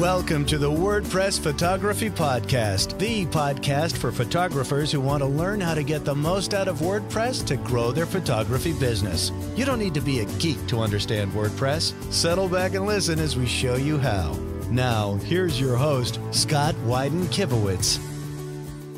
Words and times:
Welcome 0.00 0.46
to 0.46 0.56
the 0.56 0.70
WordPress 0.70 1.38
Photography 1.38 2.08
Podcast, 2.08 2.98
the 2.98 3.26
podcast 3.26 3.98
for 3.98 4.10
photographers 4.10 4.90
who 4.90 4.98
want 4.98 5.22
to 5.22 5.26
learn 5.26 5.60
how 5.60 5.74
to 5.74 5.82
get 5.82 6.06
the 6.06 6.14
most 6.14 6.54
out 6.54 6.68
of 6.68 6.78
WordPress 6.78 7.46
to 7.48 7.58
grow 7.58 7.92
their 7.92 8.06
photography 8.06 8.72
business. 8.72 9.30
You 9.56 9.66
don't 9.66 9.78
need 9.78 9.92
to 9.92 10.00
be 10.00 10.20
a 10.20 10.24
geek 10.38 10.66
to 10.68 10.78
understand 10.78 11.32
WordPress. 11.32 11.92
Settle 12.10 12.48
back 12.48 12.72
and 12.72 12.86
listen 12.86 13.18
as 13.18 13.36
we 13.36 13.44
show 13.44 13.74
you 13.74 13.98
how. 13.98 14.32
Now, 14.70 15.16
here's 15.16 15.60
your 15.60 15.76
host, 15.76 16.18
Scott 16.30 16.74
Wyden 16.86 17.26
Kivowitz. 17.26 17.98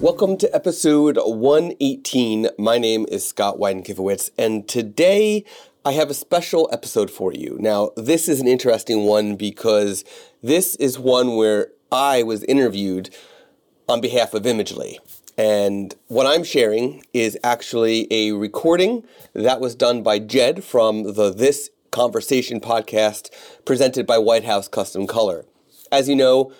Welcome 0.01 0.37
to 0.37 0.55
episode 0.55 1.19
118. 1.21 2.51
My 2.59 2.79
name 2.79 3.07
is 3.09 3.27
Scott 3.27 3.59
Wyden 3.59 3.85
Kivowitz, 3.85 4.31
and 4.39 4.69
today 4.69 5.45
I 5.85 5.93
have 5.93 6.11
a 6.11 6.15
special 6.15 6.69
episode 6.71 7.11
for 7.11 7.33
you. 7.33 7.57
Now, 7.59 7.91
this 7.97 8.29
is 8.29 8.41
an 8.41 8.47
interesting 8.47 9.03
one 9.03 9.35
because 9.35 10.05
this 10.41 10.77
is 10.77 10.97
one 10.97 11.35
where 11.35 11.73
I 11.91 12.23
was 12.23 12.45
interviewed 12.45 13.11
on 13.89 14.01
behalf 14.01 14.33
of 14.33 14.45
Imagely. 14.45 14.99
And 15.37 15.93
what 16.07 16.25
I'm 16.25 16.45
sharing 16.45 17.03
is 17.13 17.37
actually 17.43 18.07
a 18.13 18.31
recording 18.31 19.03
that 19.33 19.59
was 19.59 19.75
done 19.75 20.05
by 20.05 20.21
Jed 20.21 20.63
from 20.63 21.15
the 21.15 21.33
This 21.33 21.69
Conversation 21.91 22.61
podcast 22.61 23.31
presented 23.65 24.07
by 24.07 24.19
White 24.19 24.45
House 24.45 24.69
Custom 24.69 25.09
Color. 25.09 25.47
As 25.91 26.09
you 26.09 26.15
know, 26.15 26.53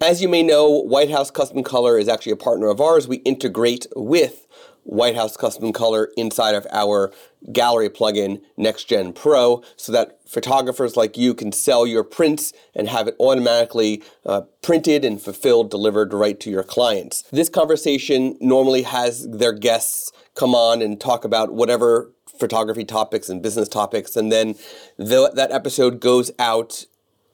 as 0.00 0.22
you 0.22 0.28
may 0.28 0.42
know, 0.42 0.70
White 0.70 1.10
House 1.10 1.30
Custom 1.30 1.62
Color 1.62 1.98
is 1.98 2.08
actually 2.08 2.32
a 2.32 2.36
partner 2.36 2.68
of 2.68 2.80
ours. 2.80 3.06
We 3.06 3.16
integrate 3.18 3.86
with 3.94 4.45
White 4.86 5.16
House 5.16 5.36
Custom 5.36 5.72
Color 5.72 6.10
inside 6.16 6.54
of 6.54 6.66
our 6.70 7.12
gallery 7.52 7.90
plugin 7.90 8.40
NextGen 8.56 9.14
Pro 9.14 9.62
so 9.76 9.90
that 9.92 10.18
photographers 10.28 10.96
like 10.96 11.16
you 11.16 11.34
can 11.34 11.50
sell 11.50 11.86
your 11.86 12.04
prints 12.04 12.52
and 12.74 12.88
have 12.88 13.08
it 13.08 13.16
automatically 13.18 14.02
uh, 14.24 14.42
printed 14.62 15.04
and 15.04 15.20
fulfilled, 15.20 15.70
delivered 15.70 16.14
right 16.14 16.38
to 16.40 16.50
your 16.50 16.62
clients. 16.62 17.22
This 17.32 17.48
conversation 17.48 18.36
normally 18.40 18.82
has 18.82 19.28
their 19.28 19.52
guests 19.52 20.12
come 20.34 20.54
on 20.54 20.80
and 20.80 21.00
talk 21.00 21.24
about 21.24 21.52
whatever 21.52 22.12
photography 22.38 22.84
topics 22.84 23.28
and 23.28 23.42
business 23.42 23.68
topics, 23.68 24.14
and 24.14 24.30
then 24.30 24.54
the, 24.96 25.30
that 25.34 25.50
episode 25.50 26.00
goes 26.00 26.30
out 26.38 26.84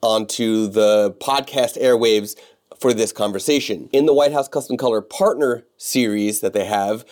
onto 0.01 0.67
the 0.67 1.15
podcast 1.19 1.81
airwaves 1.81 2.35
for 2.79 2.93
this 2.93 3.11
conversation. 3.13 3.89
In 3.93 4.05
the 4.05 4.13
White 4.13 4.33
House 4.33 4.47
Custom 4.47 4.75
Color 4.75 5.01
Partner 5.01 5.63
series 5.77 6.41
that 6.41 6.53
they 6.53 6.65
have, 6.65 7.05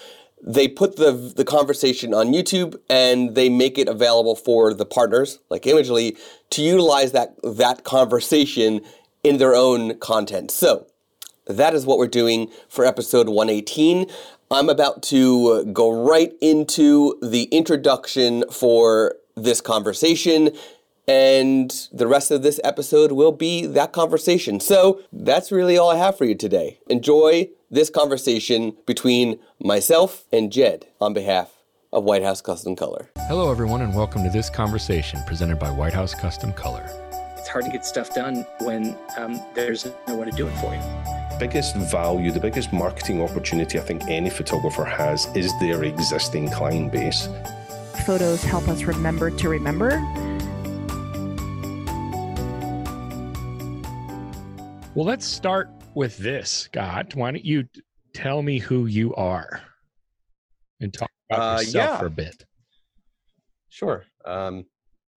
they 0.43 0.67
put 0.67 0.95
the 0.95 1.11
the 1.11 1.45
conversation 1.45 2.13
on 2.13 2.27
YouTube 2.27 2.75
and 2.89 3.35
they 3.35 3.49
make 3.49 3.77
it 3.77 3.87
available 3.87 4.35
for 4.35 4.73
the 4.73 4.85
partners 4.85 5.39
like 5.49 5.63
Imagely 5.63 6.17
to 6.51 6.61
utilize 6.61 7.11
that 7.11 7.35
that 7.43 7.83
conversation 7.83 8.81
in 9.23 9.37
their 9.37 9.55
own 9.55 9.97
content. 9.99 10.51
So 10.51 10.87
that 11.45 11.73
is 11.73 11.85
what 11.85 11.97
we're 11.97 12.07
doing 12.07 12.49
for 12.69 12.85
episode 12.85 13.29
118. 13.29 14.07
I'm 14.49 14.69
about 14.69 15.03
to 15.03 15.65
go 15.65 15.89
right 15.89 16.33
into 16.41 17.17
the 17.21 17.43
introduction 17.43 18.43
for 18.51 19.15
this 19.35 19.61
conversation 19.61 20.51
and 21.07 21.89
the 21.91 22.07
rest 22.07 22.31
of 22.31 22.43
this 22.43 22.59
episode 22.63 23.11
will 23.11 23.31
be 23.31 23.65
that 23.65 23.91
conversation. 23.91 24.59
So 24.59 25.01
that's 25.11 25.51
really 25.51 25.77
all 25.77 25.89
I 25.89 25.97
have 25.97 26.17
for 26.17 26.25
you 26.25 26.35
today. 26.35 26.79
Enjoy 26.87 27.49
this 27.71 27.89
conversation 27.89 28.75
between 28.85 29.39
myself 29.59 30.25
and 30.33 30.51
Jed 30.51 30.87
on 30.99 31.13
behalf 31.13 31.49
of 31.93 32.03
White 32.03 32.21
House 32.21 32.41
Custom 32.41 32.75
Color. 32.75 33.09
Hello, 33.27 33.49
everyone, 33.49 33.81
and 33.81 33.95
welcome 33.95 34.23
to 34.23 34.29
this 34.29 34.49
conversation 34.49 35.21
presented 35.25 35.57
by 35.57 35.71
White 35.71 35.93
House 35.93 36.13
Custom 36.13 36.51
Color. 36.51 36.85
It's 37.37 37.47
hard 37.47 37.63
to 37.65 37.71
get 37.71 37.85
stuff 37.85 38.13
done 38.13 38.45
when 38.61 38.97
um, 39.17 39.41
there's 39.55 39.85
no 40.07 40.15
one 40.15 40.29
to 40.29 40.35
do 40.35 40.47
it 40.47 40.55
for 40.57 40.75
you. 40.75 41.39
Biggest 41.39 41.75
value, 41.75 42.29
the 42.31 42.39
biggest 42.39 42.71
marketing 42.73 43.21
opportunity 43.21 43.79
I 43.79 43.83
think 43.83 44.03
any 44.07 44.29
photographer 44.29 44.83
has 44.83 45.25
is 45.35 45.57
their 45.59 45.83
existing 45.85 46.51
client 46.51 46.91
base. 46.91 47.29
Photos 48.05 48.43
help 48.43 48.67
us 48.67 48.83
remember 48.83 49.31
to 49.31 49.49
remember. 49.49 49.91
Well, 54.93 55.05
let's 55.05 55.25
start 55.25 55.69
with 55.95 56.17
this, 56.17 56.49
Scott. 56.49 57.15
Why 57.15 57.31
don't 57.31 57.45
you 57.45 57.65
tell 58.13 58.41
me 58.41 58.59
who 58.59 58.87
you 58.87 59.15
are 59.15 59.61
and 60.81 60.93
talk 60.93 61.09
about 61.31 61.41
uh, 61.41 61.59
yourself 61.61 61.89
yeah. 61.91 61.97
for 61.97 62.07
a 62.07 62.09
bit? 62.09 62.45
Sure. 63.69 64.03
Um, 64.25 64.65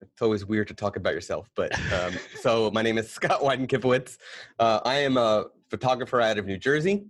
it's 0.01 0.21
always 0.21 0.45
weird 0.45 0.69
to 0.69 0.73
talk 0.73 0.95
about 0.95 1.13
yourself, 1.13 1.49
but 1.57 1.77
um, 1.91 2.13
so 2.39 2.71
my 2.71 2.83
name 2.83 2.97
is 2.97 3.11
Scott 3.11 3.41
Wyden. 3.41 4.17
Uh, 4.59 4.79
I 4.85 4.95
am 4.95 5.17
a 5.17 5.47
photographer 5.69 6.21
out 6.21 6.37
of 6.37 6.45
New 6.45 6.57
Jersey. 6.57 7.07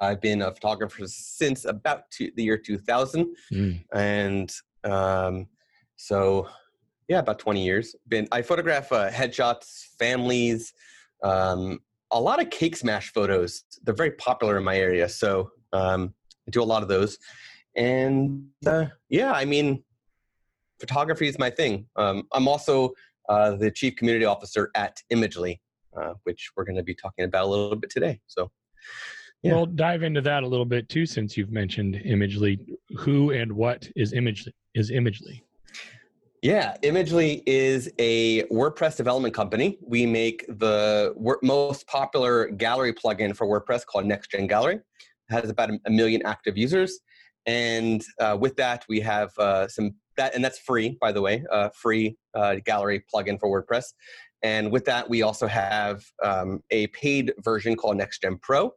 I've 0.00 0.20
been 0.20 0.42
a 0.42 0.52
photographer 0.52 1.06
since 1.06 1.64
about 1.64 2.10
two, 2.10 2.32
the 2.34 2.42
year 2.42 2.58
2000, 2.58 3.36
mm. 3.52 3.84
and 3.94 4.52
um, 4.82 5.46
so 5.94 6.48
yeah, 7.06 7.20
about 7.20 7.38
20 7.38 7.64
years. 7.64 7.94
Been 8.08 8.26
I 8.32 8.42
photograph 8.42 8.90
uh, 8.90 9.10
headshots, 9.10 9.84
families, 9.96 10.72
um, 11.22 11.80
a 12.10 12.20
lot 12.20 12.40
of 12.40 12.50
cake 12.50 12.76
smash 12.76 13.12
photos. 13.12 13.64
They're 13.82 13.94
very 13.94 14.12
popular 14.12 14.58
in 14.58 14.64
my 14.64 14.76
area, 14.76 15.08
so 15.08 15.50
um, 15.72 16.14
I 16.46 16.50
do 16.50 16.62
a 16.62 16.64
lot 16.64 16.82
of 16.82 16.88
those. 16.88 17.18
And 17.74 18.48
uh, 18.66 18.86
yeah, 19.08 19.32
I 19.32 19.44
mean, 19.44 19.82
photography 20.78 21.28
is 21.28 21.38
my 21.38 21.50
thing. 21.50 21.86
Um, 21.96 22.24
I'm 22.32 22.48
also 22.48 22.92
uh, 23.28 23.52
the 23.56 23.70
chief 23.70 23.96
community 23.96 24.24
officer 24.24 24.70
at 24.74 25.00
Imagely, 25.12 25.60
uh, 25.96 26.14
which 26.24 26.50
we're 26.56 26.64
going 26.64 26.76
to 26.76 26.82
be 26.82 26.94
talking 26.94 27.24
about 27.24 27.44
a 27.44 27.48
little 27.48 27.76
bit 27.76 27.90
today. 27.90 28.20
So, 28.26 28.50
yeah. 29.42 29.54
Well, 29.54 29.66
dive 29.66 30.02
into 30.02 30.20
that 30.20 30.42
a 30.42 30.46
little 30.46 30.66
bit 30.66 30.88
too, 30.88 31.06
since 31.06 31.36
you've 31.36 31.50
mentioned 31.50 31.94
Imagely. 32.04 32.58
Who 32.98 33.30
and 33.30 33.52
what 33.52 33.88
is 33.96 34.12
Imagely? 34.12 34.52
Is 34.74 34.90
Imagely? 34.90 35.42
Yeah, 36.42 36.76
Imagely 36.82 37.40
is 37.46 37.88
a 38.00 38.42
WordPress 38.46 38.96
development 38.96 39.32
company. 39.32 39.78
We 39.80 40.06
make 40.06 40.44
the 40.48 41.14
most 41.40 41.86
popular 41.86 42.48
gallery 42.48 42.92
plugin 42.92 43.36
for 43.36 43.46
WordPress 43.46 43.86
called 43.86 44.06
NextGen 44.06 44.48
Gallery. 44.48 44.74
It 44.74 44.82
has 45.30 45.50
about 45.50 45.70
a 45.70 45.90
million 45.90 46.20
active 46.26 46.58
users, 46.58 46.98
and 47.46 48.02
uh, 48.18 48.36
with 48.40 48.56
that, 48.56 48.84
we 48.88 48.98
have 48.98 49.30
uh, 49.38 49.68
some 49.68 49.92
that, 50.16 50.34
and 50.34 50.44
that's 50.44 50.58
free, 50.58 50.98
by 51.00 51.12
the 51.12 51.22
way, 51.22 51.44
uh, 51.52 51.68
free 51.76 52.16
uh, 52.34 52.56
gallery 52.64 53.04
plugin 53.14 53.38
for 53.38 53.48
WordPress. 53.48 53.92
And 54.42 54.72
with 54.72 54.84
that, 54.86 55.08
we 55.08 55.22
also 55.22 55.46
have 55.46 56.02
um, 56.24 56.60
a 56.72 56.88
paid 56.88 57.32
version 57.38 57.76
called 57.76 57.98
NextGen 57.98 58.42
Pro, 58.42 58.72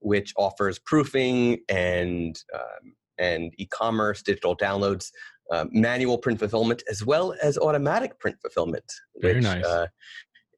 which 0.00 0.34
offers 0.36 0.80
proofing 0.80 1.60
and 1.68 2.36
um, 2.52 2.94
and 3.18 3.54
e-commerce, 3.58 4.22
digital 4.22 4.56
downloads 4.56 5.10
uh, 5.50 5.66
manual 5.70 6.18
print 6.18 6.38
fulfillment 6.38 6.82
as 6.90 7.04
well 7.04 7.34
as 7.42 7.58
automatic 7.58 8.18
print 8.18 8.36
fulfillment. 8.40 8.84
Very 9.16 9.36
which, 9.36 9.44
nice. 9.44 9.64
Uh, 9.64 9.86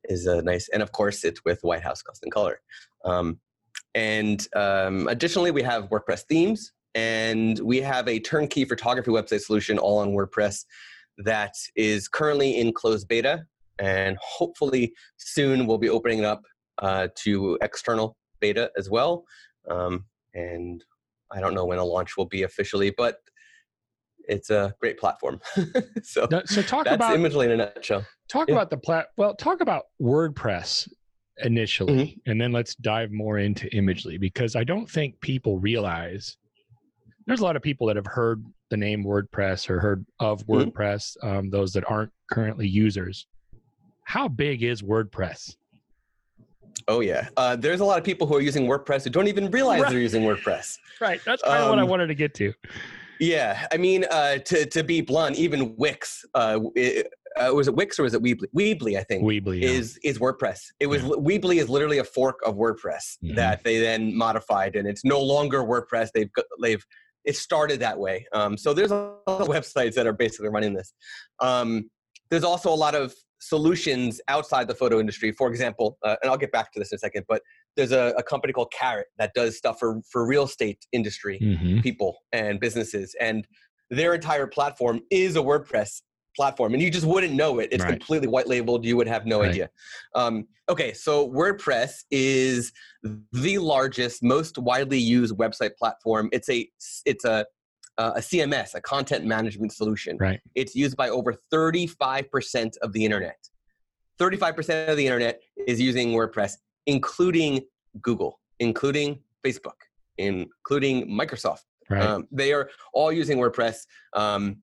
is 0.04 0.26
a 0.26 0.42
nice, 0.42 0.68
and 0.68 0.82
of 0.82 0.92
course, 0.92 1.24
it's 1.24 1.44
with 1.44 1.60
White 1.62 1.82
House 1.82 2.02
Custom 2.02 2.30
Color. 2.30 2.60
Um, 3.04 3.40
and 3.94 4.46
um, 4.54 5.08
additionally, 5.08 5.50
we 5.50 5.62
have 5.62 5.90
WordPress 5.90 6.22
themes, 6.28 6.72
and 6.94 7.58
we 7.60 7.80
have 7.80 8.08
a 8.08 8.18
turnkey 8.20 8.64
photography 8.64 9.10
website 9.10 9.40
solution 9.40 9.78
all 9.78 9.98
on 9.98 10.12
WordPress 10.12 10.64
that 11.18 11.54
is 11.76 12.08
currently 12.08 12.58
in 12.58 12.72
closed 12.72 13.08
beta, 13.08 13.44
and 13.78 14.16
hopefully 14.20 14.94
soon 15.16 15.66
we'll 15.66 15.78
be 15.78 15.90
opening 15.90 16.20
it 16.20 16.24
up 16.24 16.42
uh, 16.78 17.08
to 17.16 17.58
external 17.60 18.16
beta 18.40 18.70
as 18.76 18.88
well. 18.88 19.24
Um, 19.68 20.04
and 20.34 20.84
I 21.30 21.40
don't 21.40 21.54
know 21.54 21.66
when 21.66 21.78
a 21.78 21.84
launch 21.84 22.16
will 22.16 22.26
be 22.26 22.44
officially, 22.44 22.90
but 22.96 23.18
it's 24.28 24.50
a 24.50 24.74
great 24.80 24.98
platform. 24.98 25.40
so, 26.02 26.28
so 26.44 26.62
talk 26.62 26.84
that's 26.84 26.94
about 26.94 27.16
Imagely 27.16 27.46
in 27.46 27.52
a 27.52 27.56
nutshell. 27.56 28.04
Talk 28.28 28.48
yeah. 28.48 28.54
about 28.54 28.70
the 28.70 28.76
plat. 28.76 29.08
Well, 29.16 29.34
talk 29.34 29.60
about 29.60 29.84
WordPress 30.00 30.88
initially, 31.38 31.92
mm-hmm. 31.92 32.30
and 32.30 32.40
then 32.40 32.52
let's 32.52 32.74
dive 32.76 33.10
more 33.10 33.38
into 33.38 33.68
Imagely 33.70 34.20
because 34.20 34.54
I 34.54 34.64
don't 34.64 34.88
think 34.88 35.20
people 35.20 35.58
realize 35.58 36.36
there's 37.26 37.40
a 37.40 37.44
lot 37.44 37.56
of 37.56 37.62
people 37.62 37.86
that 37.88 37.96
have 37.96 38.06
heard 38.06 38.44
the 38.70 38.76
name 38.76 39.04
WordPress 39.04 39.68
or 39.70 39.80
heard 39.80 40.04
of 40.20 40.46
mm-hmm. 40.46 40.68
WordPress. 40.68 41.16
Mm-hmm. 41.18 41.28
Um, 41.28 41.50
those 41.50 41.72
that 41.72 41.84
aren't 41.90 42.12
currently 42.30 42.68
users. 42.68 43.26
How 44.04 44.28
big 44.28 44.62
is 44.62 44.82
WordPress? 44.82 45.56
Oh 46.86 47.00
yeah, 47.00 47.28
uh, 47.36 47.56
there's 47.56 47.80
a 47.80 47.84
lot 47.84 47.98
of 47.98 48.04
people 48.04 48.26
who 48.26 48.36
are 48.36 48.40
using 48.40 48.66
WordPress 48.66 49.04
who 49.04 49.10
don't 49.10 49.28
even 49.28 49.50
realize 49.50 49.82
right. 49.82 49.90
they're 49.90 50.00
using 50.00 50.22
WordPress. 50.22 50.78
Right, 51.00 51.20
that's 51.24 51.42
kind 51.42 51.58
um, 51.58 51.62
of 51.62 51.70
what 51.70 51.78
I 51.78 51.82
um, 51.82 51.88
wanted 51.88 52.08
to 52.08 52.16
get 52.16 52.34
to. 52.34 52.52
Yeah, 53.20 53.66
I 53.72 53.76
mean, 53.76 54.04
uh, 54.10 54.38
to 54.38 54.66
to 54.66 54.84
be 54.84 55.00
blunt, 55.00 55.36
even 55.36 55.74
Wix, 55.76 56.24
uh, 56.34 56.60
it, 56.74 57.12
uh, 57.36 57.52
was 57.54 57.68
it 57.68 57.74
Wix 57.74 57.98
or 57.98 58.04
was 58.04 58.14
it 58.14 58.22
Weebly? 58.22 58.46
Weebly, 58.54 58.98
I 58.98 59.02
think. 59.02 59.24
Weebly 59.24 59.62
yeah. 59.62 59.68
is 59.68 59.98
is 60.04 60.18
WordPress. 60.18 60.60
It 60.80 60.86
was 60.86 61.02
yeah. 61.02 61.10
Weebly 61.10 61.56
is 61.56 61.68
literally 61.68 61.98
a 61.98 62.04
fork 62.04 62.40
of 62.44 62.56
WordPress 62.56 63.18
mm-hmm. 63.22 63.34
that 63.34 63.64
they 63.64 63.78
then 63.78 64.16
modified, 64.16 64.76
and 64.76 64.86
it's 64.86 65.04
no 65.04 65.20
longer 65.20 65.62
WordPress. 65.62 66.10
They've 66.14 66.30
they've 66.62 66.84
it 67.24 67.36
started 67.36 67.80
that 67.80 67.98
way. 67.98 68.26
Um, 68.32 68.56
so 68.56 68.72
there's 68.72 68.90
a 68.90 69.14
lot 69.26 69.40
of 69.40 69.48
websites 69.48 69.94
that 69.94 70.06
are 70.06 70.12
basically 70.12 70.48
running 70.48 70.74
this. 70.74 70.92
Um, 71.40 71.90
there's 72.30 72.44
also 72.44 72.72
a 72.72 72.76
lot 72.76 72.94
of 72.94 73.14
solutions 73.40 74.20
outside 74.28 74.68
the 74.68 74.74
photo 74.74 74.98
industry. 74.98 75.32
For 75.32 75.48
example, 75.48 75.98
uh, 76.02 76.16
and 76.22 76.30
I'll 76.30 76.38
get 76.38 76.52
back 76.52 76.72
to 76.72 76.78
this 76.78 76.92
in 76.92 76.96
a 76.96 76.98
second, 76.98 77.24
but 77.28 77.42
there's 77.78 77.92
a, 77.92 78.12
a 78.18 78.22
company 78.22 78.52
called 78.52 78.72
Carrot 78.72 79.06
that 79.18 79.32
does 79.34 79.56
stuff 79.56 79.78
for 79.78 80.02
for 80.10 80.26
real 80.26 80.44
estate 80.44 80.84
industry 80.92 81.38
Mhm. 81.40 81.80
people 81.82 82.18
and 82.32 82.58
businesses, 82.60 83.14
and 83.20 83.46
their 83.88 84.12
entire 84.14 84.46
platform 84.46 85.00
is 85.10 85.36
a 85.36 85.38
WordPress 85.38 86.02
platform, 86.36 86.74
and 86.74 86.82
you 86.82 86.90
just 86.90 87.06
wouldn't 87.06 87.32
know 87.34 87.58
it. 87.60 87.68
It's 87.72 87.82
Right. 87.84 87.92
completely 87.92 88.28
white 88.28 88.46
labeled. 88.48 88.84
You 88.84 88.96
would 88.96 89.08
have 89.08 89.24
no 89.26 89.40
Right. 89.40 89.50
idea. 89.50 89.70
Um, 90.14 90.46
okay, 90.68 90.92
so 90.92 91.28
WordPress 91.28 92.04
is 92.10 92.72
the 93.32 93.58
largest, 93.58 94.22
most 94.22 94.58
widely 94.58 94.98
used 94.98 95.34
website 95.36 95.74
platform. 95.76 96.28
It's 96.32 96.48
a 96.50 96.68
it's 97.06 97.24
a 97.24 97.46
uh, 97.96 98.12
a 98.14 98.22
CMS, 98.22 98.74
a 98.74 98.80
content 98.80 99.24
management 99.24 99.72
solution. 99.72 100.16
Right. 100.18 100.40
It's 100.54 100.74
used 100.76 100.96
by 100.96 101.08
over 101.08 101.34
35% 101.52 102.76
of 102.82 102.92
the 102.92 103.04
internet. 103.04 103.38
35% 104.20 104.88
of 104.88 104.96
the 104.96 105.04
internet 105.04 105.40
is 105.66 105.80
using 105.80 106.10
WordPress, 106.12 106.58
including 106.88 107.60
Google, 108.00 108.40
including 108.58 109.20
Facebook, 109.46 109.78
including 110.16 111.08
Microsoft. 111.08 111.64
Right. 111.88 112.02
Um, 112.02 112.26
they 112.32 112.52
are 112.52 112.68
all 112.92 113.12
using 113.12 113.38
WordPress. 113.38 113.86
Um, 114.14 114.62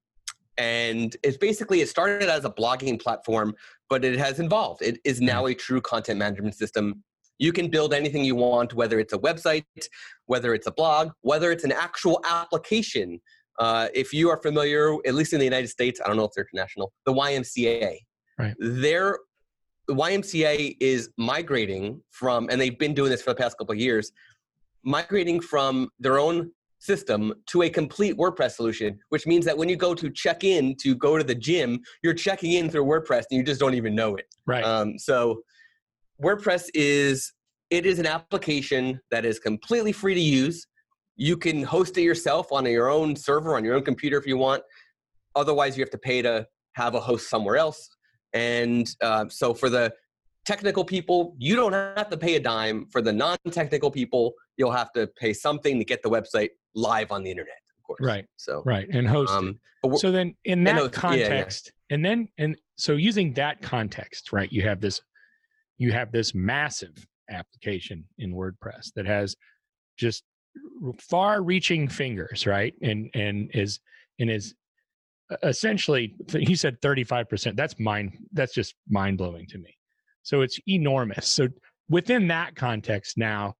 and 0.58 1.16
it's 1.24 1.38
basically, 1.38 1.82
it 1.82 1.90
started 1.90 2.30
as 2.30 2.44
a 2.44 2.50
blogging 2.50 3.00
platform, 3.00 3.56
but 3.90 4.04
it 4.04 4.18
has 4.18 4.40
evolved. 4.40 4.82
It 4.82 5.00
is 5.04 5.22
now 5.22 5.46
a 5.46 5.54
true 5.54 5.82
content 5.82 6.18
management 6.18 6.56
system. 6.56 7.04
You 7.38 7.52
can 7.54 7.70
build 7.70 7.94
anything 7.94 8.24
you 8.24 8.36
want, 8.36 8.74
whether 8.74 9.00
it's 9.00 9.14
a 9.14 9.20
website, 9.20 9.64
whether 10.26 10.54
it's 10.54 10.68
a 10.68 10.72
blog, 10.72 11.12
whether 11.22 11.52
it's 11.52 11.64
an 11.64 11.74
actual 11.74 12.22
application. 12.28 13.22
Uh, 13.60 13.90
if 13.94 14.14
you 14.14 14.30
are 14.30 14.38
familiar, 14.42 14.96
at 15.06 15.14
least 15.14 15.34
in 15.34 15.40
the 15.40 15.46
United 15.46 15.68
States, 15.68 16.00
I 16.04 16.08
don't 16.08 16.18
know 16.18 16.24
if 16.24 16.32
they're 16.36 16.48
international, 16.52 16.92
the 17.06 17.14
YMCA. 17.14 17.98
Right. 18.40 18.56
Their 18.60 19.20
the 19.88 19.94
YMCA 19.94 20.78
is 20.80 21.10
migrating 21.18 22.02
from, 22.12 22.48
and 22.50 22.60
they've 22.60 22.78
been 22.78 22.94
doing 22.94 23.12
this 23.12 23.22
for 23.22 23.32
the 23.32 23.36
past 23.36 23.58
couple 23.58 23.74
of 23.74 23.80
years, 23.80 24.12
migrating 24.84 25.40
from 25.40 25.90
their 26.00 26.20
own 26.20 26.52
system 26.80 27.34
to 27.48 27.64
a 27.64 27.70
complete 27.70 28.18
WordPress 28.18 28.52
solution, 28.52 29.00
which 29.10 29.26
means 29.26 29.46
that 29.46 29.58
when 29.58 29.70
you 29.70 29.76
go 29.76 29.94
to 29.96 30.10
check 30.10 30.44
in 30.44 30.76
to 30.78 30.96
go 30.96 31.18
to 31.18 31.24
the 31.24 31.36
gym, 31.36 31.80
you're 32.04 32.14
checking 32.14 32.54
in 32.54 32.70
through 32.70 32.86
WordPress 32.86 33.24
and 33.30 33.38
you 33.38 33.44
just 33.44 33.60
don't 33.60 33.74
even 33.74 33.96
know 33.96 34.16
it. 34.16 34.26
right. 34.46 34.64
Um, 34.64 34.98
so 34.98 35.42
WordPress 36.22 36.70
is 36.74 37.34
it 37.72 37.86
is 37.86 37.98
an 38.00 38.06
application 38.06 39.00
that 39.10 39.26
is 39.26 39.40
completely 39.40 39.92
free 39.92 40.14
to 40.14 40.22
use. 40.22 40.68
You 41.16 41.36
can 41.38 41.64
host 41.64 41.98
it 41.98 42.04
yourself 42.04 42.52
on 42.52 42.66
your 42.66 42.90
own 42.90 43.16
server 43.16 43.56
on 43.56 43.64
your 43.64 43.76
own 43.76 43.84
computer 43.84 44.18
if 44.18 44.28
you 44.28 44.38
want. 44.38 44.62
Otherwise, 45.36 45.76
you 45.78 45.84
have 45.84 45.90
to 45.90 45.98
pay 45.98 46.22
to 46.22 46.46
have 46.74 46.94
a 46.94 47.00
host 47.00 47.30
somewhere 47.30 47.58
else. 47.58 47.90
And 48.36 48.88
uh, 49.02 49.28
so 49.30 49.54
for 49.54 49.70
the 49.70 49.92
technical 50.46 50.86
people, 50.86 51.36
you 51.40 51.56
don't 51.56 51.74
have 51.74 52.10
to 52.10 52.18
pay 52.18 52.36
a 52.36 52.40
dime. 52.40 52.86
For 52.92 53.02
the 53.02 53.12
non-technical 53.12 53.90
people, 53.90 54.34
you'll 54.58 54.72
have 54.72 54.92
to 54.94 55.08
pay 55.08 55.34
something 55.34 55.80
to 55.80 55.86
get 55.86 56.04
the 56.04 56.10
website 56.10 56.50
live 56.76 57.12
on 57.12 57.24
the 57.24 57.32
internet. 57.32 57.58
Of 57.80 57.84
course. 57.84 58.00
Right. 58.02 58.26
So. 58.38 58.62
right. 58.66 58.88
And 58.92 59.08
host. 59.08 59.32
Um, 59.34 59.60
so 59.96 60.12
then 60.12 60.36
in 60.46 60.64
that 60.64 60.76
host- 60.76 60.96
yeah, 61.04 61.14
yeah. 61.14 61.28
context 61.28 61.72
and 61.90 62.04
then 62.04 62.28
and 62.38 62.58
so 62.78 62.94
using 62.94 63.34
that 63.34 63.62
context 63.62 64.32
right 64.34 64.52
you 64.52 64.62
have 64.62 64.82
this 64.82 65.02
you 65.78 65.92
have 65.92 66.12
this 66.12 66.34
massive 66.34 67.06
application 67.30 68.04
in 68.18 68.34
wordpress 68.34 68.92
that 68.96 69.06
has 69.06 69.36
just 69.98 70.24
far 71.00 71.42
reaching 71.42 71.88
fingers 71.88 72.46
right 72.48 72.74
and 72.82 73.10
and 73.14 73.52
is 73.54 73.80
and 74.20 74.30
is 74.30 74.56
essentially 75.44 76.16
he 76.30 76.56
said 76.56 76.80
35% 76.82 77.56
that's 77.56 77.80
mind 77.80 78.16
that's 78.34 78.54
just 78.54 78.76
mind 78.88 79.18
blowing 79.18 79.48
to 79.48 79.58
me 79.58 79.76
so 80.22 80.42
it's 80.42 80.60
enormous 80.68 81.28
so 81.28 81.48
within 81.90 82.28
that 82.28 82.56
context 82.56 83.18
now 83.18 83.54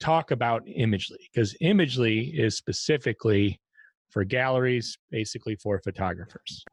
talk 0.00 0.30
about 0.30 0.62
imagely 0.66 1.18
because 1.32 1.56
imagely 1.60 2.32
is 2.34 2.56
specifically 2.56 3.60
for 4.14 4.24
galleries, 4.24 4.96
basically 5.10 5.56
for 5.56 5.80
photographers. 5.82 6.64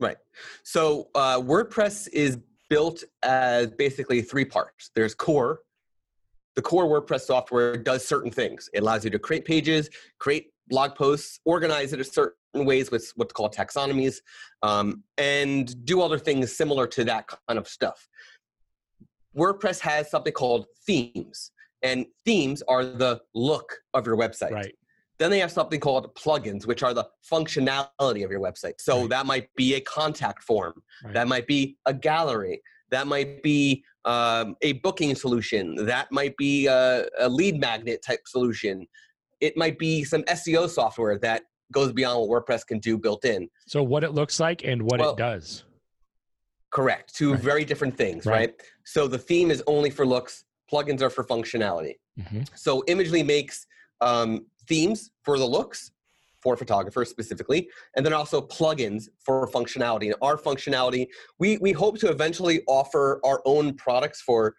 Right. 0.00 0.16
So 0.62 1.08
uh, 1.14 1.38
WordPress 1.40 2.08
is 2.12 2.38
built 2.70 3.04
as 3.22 3.70
basically 3.70 4.22
three 4.22 4.46
parts. 4.46 4.90
There's 4.94 5.14
core. 5.14 5.60
The 6.56 6.62
core 6.62 6.86
WordPress 6.86 7.22
software 7.22 7.76
does 7.76 8.06
certain 8.06 8.30
things. 8.30 8.70
It 8.72 8.80
allows 8.80 9.04
you 9.04 9.10
to 9.10 9.18
create 9.18 9.44
pages, 9.44 9.90
create 10.18 10.52
blog 10.68 10.94
posts, 10.94 11.38
organize 11.44 11.92
it 11.92 12.00
a 12.00 12.04
certain 12.04 12.36
ways 12.54 12.90
with 12.90 13.12
what's 13.16 13.32
called 13.32 13.54
taxonomies, 13.54 14.16
um, 14.62 15.02
and 15.18 15.84
do 15.84 16.00
other 16.00 16.18
things 16.18 16.56
similar 16.56 16.86
to 16.88 17.02
that 17.04 17.26
kind 17.48 17.58
of 17.58 17.66
stuff. 17.66 18.08
WordPress 19.36 19.80
has 19.80 20.10
something 20.10 20.32
called 20.32 20.66
themes, 20.86 21.50
and 21.82 22.06
themes 22.24 22.62
are 22.68 22.84
the 22.84 23.20
look 23.34 23.78
of 23.94 24.06
your 24.06 24.16
website. 24.16 24.52
Right. 24.52 24.74
Then 25.18 25.30
they 25.30 25.38
have 25.40 25.50
something 25.52 25.80
called 25.80 26.14
plugins, 26.14 26.66
which 26.66 26.82
are 26.82 26.94
the 26.94 27.08
functionality 27.30 28.24
of 28.24 28.30
your 28.30 28.40
website. 28.40 28.80
So 28.80 29.00
Right. 29.00 29.10
that 29.10 29.26
might 29.26 29.48
be 29.56 29.74
a 29.74 29.80
contact 29.80 30.42
form, 30.42 30.82
Right. 31.04 31.14
that 31.14 31.28
might 31.28 31.46
be 31.46 31.76
a 31.86 31.94
gallery, 31.94 32.62
that 32.90 33.06
might 33.06 33.42
be 33.42 33.84
um, 34.06 34.54
a 34.60 34.72
booking 34.74 35.14
solution, 35.14 35.74
that 35.86 36.12
might 36.12 36.36
be 36.36 36.66
a, 36.66 37.08
a 37.18 37.26
lead 37.28 37.58
magnet 37.58 38.02
type 38.06 38.20
solution. 38.26 38.86
It 39.40 39.56
might 39.56 39.78
be 39.78 40.04
some 40.04 40.22
SEO 40.24 40.68
software 40.68 41.18
that 41.20 41.44
goes 41.72 41.92
beyond 41.92 42.28
what 42.28 42.46
WordPress 42.46 42.66
can 42.66 42.78
do 42.78 42.98
built 42.98 43.24
in. 43.24 43.48
So 43.66 43.82
what 43.82 44.04
it 44.04 44.12
looks 44.12 44.38
like 44.40 44.64
and 44.64 44.82
what 44.82 45.00
Well, 45.00 45.12
it 45.12 45.16
does. 45.16 45.64
Correct. 46.70 47.14
Two 47.14 47.32
Right. 47.34 47.40
very 47.42 47.64
different 47.64 47.96
things, 47.96 48.26
Right. 48.26 48.50
right? 48.50 48.62
So 48.84 49.06
the 49.06 49.18
theme 49.18 49.50
is 49.50 49.62
only 49.66 49.90
for 49.90 50.04
looks, 50.06 50.44
plugins 50.70 51.00
are 51.02 51.10
for 51.10 51.24
functionality. 51.24 51.98
Mhm. 52.18 52.46
So 52.58 52.82
Imagely 52.88 53.24
makes 53.24 53.66
um, 54.00 54.46
themes 54.68 55.10
for 55.22 55.38
the 55.38 55.46
looks 55.46 55.92
for 56.40 56.56
photographers 56.56 57.08
specifically, 57.08 57.70
and 57.96 58.04
then 58.04 58.12
also 58.12 58.40
plugins 58.42 59.08
for 59.20 59.48
functionality. 59.48 60.06
And 60.06 60.16
our 60.20 60.36
functionality, 60.36 61.06
we 61.38 61.56
we 61.58 61.72
hope 61.72 61.98
to 62.00 62.08
eventually 62.10 62.62
offer 62.66 63.20
our 63.24 63.40
own 63.46 63.74
products 63.76 64.20
for 64.20 64.56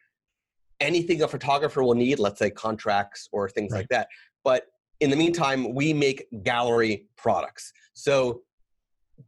anything 0.79 1.21
a 1.21 1.27
photographer 1.27 1.83
will 1.83 1.93
need, 1.93 2.17
let's 2.17 2.39
say 2.39 2.49
contracts 2.49 3.29
or 3.31 3.47
things 3.49 3.71
Right. 3.71 3.79
like 3.79 3.89
that. 3.89 4.07
But 4.43 4.67
in 4.99 5.09
the 5.09 5.15
meantime, 5.15 5.73
we 5.73 5.93
make 5.93 6.27
gallery 6.43 7.07
products. 7.17 7.73
So 7.93 8.41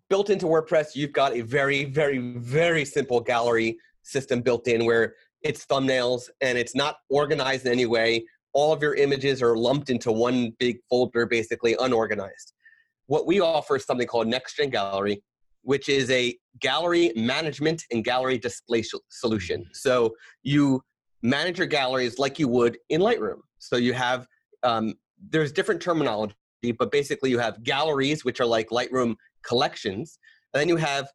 built 0.09 0.29
into 0.29 0.45
WordPress, 0.45 0.95
you've 0.95 1.13
got 1.13 1.35
a 1.35 1.41
very, 1.41 1.85
very, 1.85 2.17
very 2.37 2.85
simple 2.85 3.19
gallery 3.19 3.77
system 4.03 4.41
built 4.41 4.67
in 4.67 4.85
where 4.85 5.15
it's 5.41 5.65
thumbnails 5.65 6.29
and 6.41 6.57
it's 6.57 6.75
not 6.75 6.97
organized 7.09 7.65
in 7.65 7.71
any 7.71 7.85
way. 7.85 8.25
All 8.53 8.73
of 8.73 8.81
your 8.81 8.95
images 8.95 9.41
are 9.41 9.55
lumped 9.55 9.89
into 9.89 10.11
one 10.11 10.53
big 10.57 10.79
folder, 10.89 11.25
basically 11.25 11.75
unorganized. 11.79 12.53
What 13.07 13.27
we 13.27 13.39
offer 13.39 13.75
is 13.75 13.85
something 13.85 14.07
called 14.07 14.27
NextGen 14.27 14.71
Gallery, 14.71 15.21
which 15.61 15.89
is 15.89 16.09
a 16.11 16.35
gallery 16.59 17.11
management 17.15 17.83
and 17.91 18.03
gallery 18.03 18.37
display 18.37 18.83
solution. 19.09 19.65
So 19.73 20.15
you 20.43 20.81
manage 21.21 21.57
your 21.57 21.67
galleries 21.67 22.19
like 22.19 22.39
you 22.39 22.47
would 22.47 22.77
in 22.89 23.01
Lightroom. 23.01 23.39
So 23.59 23.75
you 23.75 23.93
have 23.93 24.27
um, 24.63 24.95
there's 25.29 25.51
different 25.51 25.81
terminology, 25.81 26.35
but 26.77 26.91
basically 26.91 27.29
you 27.29 27.39
have 27.39 27.63
galleries, 27.63 28.23
which 28.25 28.39
are 28.39 28.45
like 28.45 28.69
Lightroom 28.69 29.15
collections, 29.43 30.19
and 30.53 30.61
then 30.61 30.69
you 30.69 30.77
have 30.77 31.07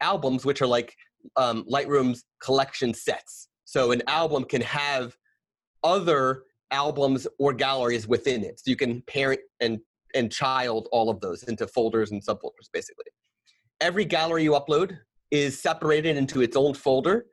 albums, 0.00 0.44
which 0.44 0.62
are 0.62 0.66
like 0.66 0.94
um, 1.36 1.64
Lightroom's 1.70 2.24
collection 2.42 2.94
sets. 2.94 3.48
So 3.64 3.92
an 3.92 4.02
album 4.06 4.44
can 4.44 4.62
have 4.62 5.16
other 5.82 6.44
albums 6.70 7.26
or 7.38 7.52
galleries 7.52 8.06
within 8.06 8.44
it. 8.44 8.60
So 8.60 8.70
you 8.70 8.76
can 8.76 9.02
parent 9.02 9.40
and 9.60 9.80
and 10.14 10.32
child 10.32 10.88
all 10.92 11.10
of 11.10 11.20
those 11.20 11.42
into 11.42 11.66
folders 11.66 12.10
and 12.10 12.24
subfolders, 12.24 12.70
basically. 12.72 13.04
Every 13.80 14.04
gallery 14.04 14.44
you 14.44 14.52
upload 14.52 14.98
is 15.30 15.60
separated 15.60 16.16
into 16.16 16.40
its 16.40 16.56
own 16.56 16.72
folder. 16.72 17.26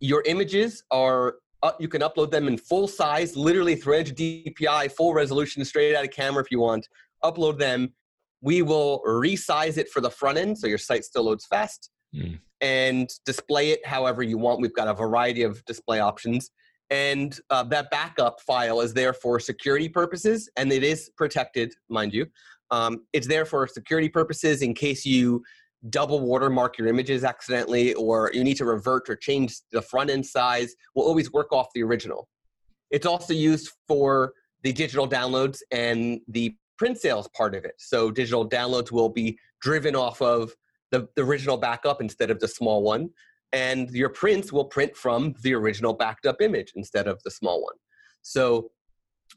Your 0.00 0.22
images 0.26 0.82
are 0.90 1.36
uh, 1.62 1.72
you 1.78 1.88
can 1.88 2.02
upload 2.02 2.30
them 2.30 2.48
in 2.48 2.58
full 2.58 2.88
size, 2.88 3.36
literally 3.36 3.76
300 3.76 4.16
DPI, 4.16 4.92
full 4.92 5.14
resolution, 5.14 5.64
straight 5.64 5.94
out 5.94 6.04
of 6.04 6.10
camera 6.10 6.42
if 6.42 6.50
you 6.50 6.60
want. 6.60 6.88
Upload 7.24 7.58
them. 7.58 7.92
We 8.40 8.62
will 8.62 9.02
resize 9.06 9.78
it 9.78 9.88
for 9.88 10.00
the 10.00 10.10
front 10.10 10.38
end 10.38 10.58
so 10.58 10.66
your 10.66 10.78
site 10.78 11.04
still 11.04 11.24
loads 11.24 11.46
fast 11.46 11.90
Hmm. 12.14 12.34
and 12.60 13.08
display 13.24 13.70
it 13.70 13.86
however 13.86 14.22
you 14.22 14.36
want. 14.36 14.60
We've 14.60 14.74
got 14.74 14.86
a 14.88 14.92
variety 14.94 15.44
of 15.44 15.64
display 15.64 16.00
options. 16.00 16.50
And 16.90 17.38
uh, 17.48 17.62
that 17.64 17.90
backup 17.90 18.40
file 18.42 18.82
is 18.82 18.92
there 18.92 19.14
for 19.14 19.40
security 19.40 19.88
purposes, 19.88 20.50
and 20.58 20.70
it 20.70 20.82
is 20.84 21.10
protected, 21.16 21.72
mind 21.88 22.12
you. 22.12 22.26
Um, 22.70 23.04
it's 23.14 23.26
there 23.26 23.46
for 23.46 23.66
security 23.66 24.10
purposes 24.10 24.60
in 24.60 24.74
case 24.74 25.06
you 25.06 25.42
double 25.90 26.20
watermark 26.20 26.78
your 26.78 26.88
images 26.88 27.24
accidentally, 27.24 27.94
or 27.94 28.30
you 28.32 28.44
need 28.44 28.56
to 28.56 28.64
revert 28.64 29.08
or 29.08 29.16
change 29.16 29.56
the 29.72 29.82
front 29.82 30.10
end 30.10 30.24
size. 30.24 30.74
We'll 30.94 31.06
always 31.06 31.32
work 31.32 31.52
off 31.52 31.68
the 31.74 31.82
original. 31.82 32.28
It's 32.90 33.06
also 33.06 33.34
used 33.34 33.70
for 33.88 34.34
the 34.62 34.72
digital 34.72 35.08
downloads 35.08 35.58
and 35.70 36.20
the 36.28 36.54
print 36.78 36.98
sales 36.98 37.28
part 37.36 37.54
of 37.54 37.64
it. 37.64 37.74
So 37.78 38.10
digital 38.10 38.48
downloads 38.48 38.92
will 38.92 39.08
be 39.08 39.38
driven 39.60 39.96
off 39.96 40.22
of 40.22 40.52
the, 40.90 41.08
the 41.16 41.22
original 41.22 41.56
backup 41.56 42.00
instead 42.00 42.30
of 42.30 42.38
the 42.38 42.48
small 42.48 42.82
one. 42.82 43.10
And 43.52 43.90
your 43.90 44.08
prints 44.08 44.52
will 44.52 44.64
print 44.64 44.96
from 44.96 45.34
the 45.42 45.54
original 45.54 45.94
backed 45.94 46.26
up 46.26 46.40
image 46.40 46.72
instead 46.76 47.06
of 47.06 47.20
the 47.24 47.30
small 47.30 47.62
one. 47.62 47.74
So 48.22 48.70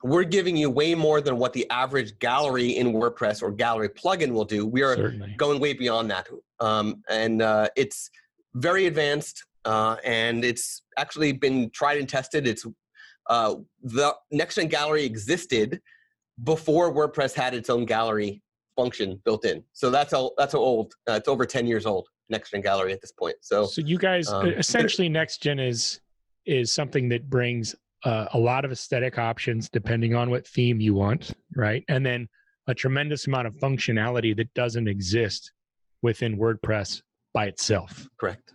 we're 0.04 0.24
giving 0.24 0.56
you 0.56 0.70
way 0.70 0.94
more 0.94 1.22
than 1.22 1.38
what 1.38 1.54
the 1.54 1.70
average 1.70 2.18
gallery 2.20 2.78
in 2.78 2.94
WordPress 2.94 3.42
or 3.42 3.52
gallery 3.52 3.90
plugin 3.90 4.32
will 4.32 4.46
do. 4.46 4.66
We 4.66 4.84
are 4.84 4.96
Certainly. 4.96 5.36
going 5.38 5.60
way 5.60 5.74
beyond 5.74 6.12
that. 6.12 6.28
Um, 6.60 7.04
and 7.10 7.42
uh, 7.42 7.70
it's 7.76 8.10
very 8.56 8.86
advanced 8.86 9.46
uh, 9.66 9.98
and 10.04 10.46
it's 10.46 10.84
actually 10.98 11.32
been 11.34 11.70
tried 11.72 11.98
and 11.98 12.08
tested. 12.08 12.48
It's 12.48 12.66
uh, 13.28 13.56
the 13.82 14.16
next 14.32 14.56
gen 14.56 14.68
gallery 14.68 15.04
existed 15.04 15.82
before 16.44 16.94
WordPress 16.94 17.34
had 17.34 17.54
its 17.54 17.70
own 17.70 17.86
gallery 17.86 18.42
function 18.76 19.20
built 19.26 19.46
in. 19.46 19.64
So 19.74 19.90
that's 19.90 20.14
all. 20.14 20.34
that's 20.38 20.54
how 20.54 20.60
old. 20.60 20.94
Uh, 21.10 21.14
it's 21.14 21.28
over 21.28 21.46
ten 21.46 21.66
years 21.66 21.86
old. 21.86 22.08
Next 22.30 22.52
gen 22.52 22.62
gallery 22.62 22.94
at 22.94 23.02
this 23.02 23.12
point. 23.12 23.36
So 23.42 23.66
So 23.66 23.82
you 23.82 23.98
guys 23.98 24.30
um, 24.30 24.48
essentially 24.48 25.10
next 25.10 25.42
gen 25.42 25.60
is 25.60 26.00
is 26.46 26.72
something 26.72 27.10
that 27.10 27.28
brings 27.30 27.76
uh, 28.06 28.28
a 28.34 28.40
lot 28.40 28.64
of 28.64 28.72
aesthetic 28.72 29.18
options 29.18 29.70
depending 29.70 30.16
on 30.16 30.30
what 30.30 30.48
theme 30.48 30.80
you 30.80 30.94
want, 30.94 31.32
right? 31.56 31.84
And 31.90 32.06
then 32.06 32.28
a 32.68 32.74
tremendous 32.74 33.28
amount 33.28 33.48
of 33.48 33.56
functionality 33.56 34.36
that 34.38 34.54
doesn't 34.54 34.88
exist 34.88 35.52
within 36.02 36.38
WordPress 36.38 37.02
by 37.34 37.46
itself. 37.46 38.08
Correct. 38.20 38.54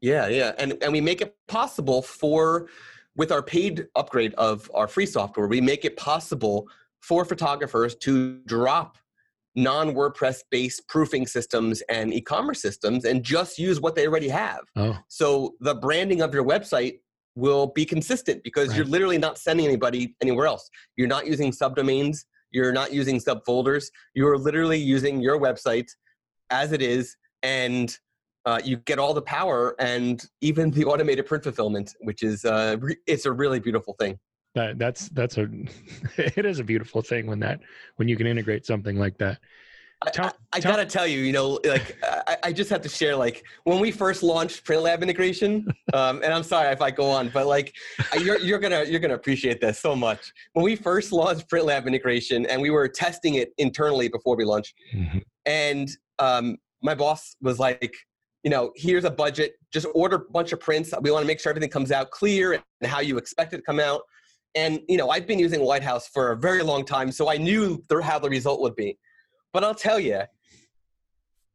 Yeah, 0.00 0.28
yeah, 0.28 0.52
and 0.58 0.78
and 0.82 0.92
we 0.92 1.00
make 1.02 1.20
it 1.20 1.36
possible 1.46 2.00
for 2.00 2.68
with 3.16 3.30
our 3.30 3.42
paid 3.42 3.86
upgrade 3.96 4.32
of 4.34 4.70
our 4.74 4.88
free 4.88 5.04
software, 5.04 5.46
we 5.46 5.60
make 5.60 5.84
it 5.84 5.96
possible 5.96 6.66
for 7.00 7.24
photographers 7.24 7.94
to 7.96 8.38
drop 8.46 8.96
non 9.54 9.94
WordPress 9.94 10.42
based 10.50 10.88
proofing 10.88 11.26
systems 11.26 11.82
and 11.90 12.14
e-commerce 12.14 12.62
systems 12.62 13.04
and 13.04 13.22
just 13.22 13.58
use 13.58 13.80
what 13.80 13.94
they 13.94 14.06
already 14.06 14.28
have. 14.28 14.60
Oh, 14.76 14.96
So 15.08 15.54
the 15.60 15.74
branding 15.74 16.22
of 16.22 16.32
your 16.32 16.44
website 16.44 17.00
will 17.36 17.68
be 17.68 17.84
consistent 17.84 18.42
because 18.42 18.76
you're 18.76 18.84
literally 18.84 19.18
not 19.18 19.38
sending 19.38 19.66
anybody 19.66 20.14
anywhere 20.20 20.46
else. 20.46 20.68
You're 20.96 21.08
not 21.08 21.26
using 21.26 21.52
subdomains, 21.52 22.24
you're 22.50 22.72
not 22.72 22.92
using 22.92 23.20
subfolders. 23.20 23.86
You're 24.14 24.36
literally 24.36 24.78
using 24.78 25.20
your 25.20 25.38
website 25.38 25.88
as 26.50 26.72
it 26.72 26.82
is 26.82 27.16
and 27.42 27.96
uh, 28.46 28.60
you 28.64 28.76
get 28.78 28.98
all 28.98 29.14
the 29.14 29.22
power 29.22 29.76
and 29.78 30.24
even 30.40 30.70
the 30.70 30.84
automated 30.84 31.26
print 31.26 31.44
fulfillment, 31.44 31.94
which 32.00 32.22
is 32.22 32.44
uh, 32.44 32.76
re- 32.80 32.96
it's 33.06 33.26
a 33.26 33.32
really 33.32 33.60
beautiful 33.60 33.94
thing. 33.98 34.18
that, 34.54 34.78
that's 34.78 35.08
that's 35.10 35.38
a 35.38 35.46
it 36.16 36.46
is 36.46 36.58
a 36.58 36.64
beautiful 36.64 37.02
thing 37.02 37.26
when 37.26 37.40
that 37.40 37.60
when 37.96 38.08
you 38.08 38.16
can 38.16 38.26
integrate 38.26 38.66
something 38.66 38.96
like 38.96 39.18
that. 39.18 39.38
I, 40.06 40.10
Tell- 40.10 40.26
I, 40.26 40.30
I 40.54 40.60
tell- 40.60 40.72
gotta 40.72 40.86
tell 40.86 41.06
you, 41.06 41.20
you 41.20 41.32
know, 41.32 41.60
like 41.64 41.98
I, 42.02 42.36
I 42.44 42.52
just 42.52 42.70
have 42.70 42.80
to 42.82 42.88
share, 42.88 43.14
like 43.14 43.44
when 43.64 43.80
we 43.80 43.90
first 43.90 44.22
launched 44.22 44.64
PrintLab 44.64 45.02
integration, 45.02 45.66
um, 45.92 46.22
and 46.24 46.32
I'm 46.32 46.42
sorry 46.42 46.72
if 46.72 46.80
I 46.80 46.90
go 46.90 47.10
on, 47.10 47.28
but 47.28 47.46
like 47.46 47.74
you're 48.18 48.38
you're 48.38 48.58
gonna 48.58 48.84
you're 48.84 49.00
gonna 49.00 49.14
appreciate 49.14 49.60
this 49.60 49.78
so 49.78 49.94
much. 49.94 50.32
When 50.54 50.64
we 50.64 50.74
first 50.74 51.12
launched 51.12 51.50
PrintLab 51.50 51.86
integration, 51.86 52.46
and 52.46 52.62
we 52.62 52.70
were 52.70 52.88
testing 52.88 53.34
it 53.34 53.52
internally 53.58 54.08
before 54.08 54.36
we 54.36 54.44
launched, 54.44 54.74
Mhm. 54.94 55.22
and 55.44 55.90
um, 56.18 56.56
my 56.82 56.94
boss 56.94 57.36
was 57.42 57.58
like, 57.58 57.94
you 58.42 58.50
know, 58.50 58.72
here's 58.76 59.04
a 59.04 59.10
budget, 59.10 59.56
just 59.70 59.86
order 59.94 60.16
a 60.16 60.32
bunch 60.32 60.52
of 60.52 60.60
prints. 60.60 60.94
We 61.02 61.10
want 61.10 61.24
to 61.24 61.26
make 61.26 61.40
sure 61.40 61.50
everything 61.50 61.68
comes 61.70 61.92
out 61.92 62.10
clear 62.10 62.54
and 62.54 62.90
how 62.90 63.00
you 63.00 63.18
expect 63.18 63.52
it 63.52 63.58
to 63.58 63.62
come 63.62 63.78
out. 63.80 64.00
And 64.54 64.80
you 64.88 64.96
know, 64.96 65.10
I've 65.10 65.26
been 65.26 65.38
using 65.38 65.60
White 65.60 65.82
House 65.82 66.08
for 66.08 66.32
a 66.32 66.36
very 66.38 66.62
long 66.62 66.86
time, 66.86 67.12
so 67.12 67.28
I 67.30 67.36
knew 67.36 67.84
the, 67.90 68.02
how 68.02 68.18
the 68.18 68.30
result 68.30 68.62
would 68.62 68.74
be. 68.76 68.96
But 69.52 69.64
I'll 69.64 69.74
tell 69.74 69.98
you, 69.98 70.22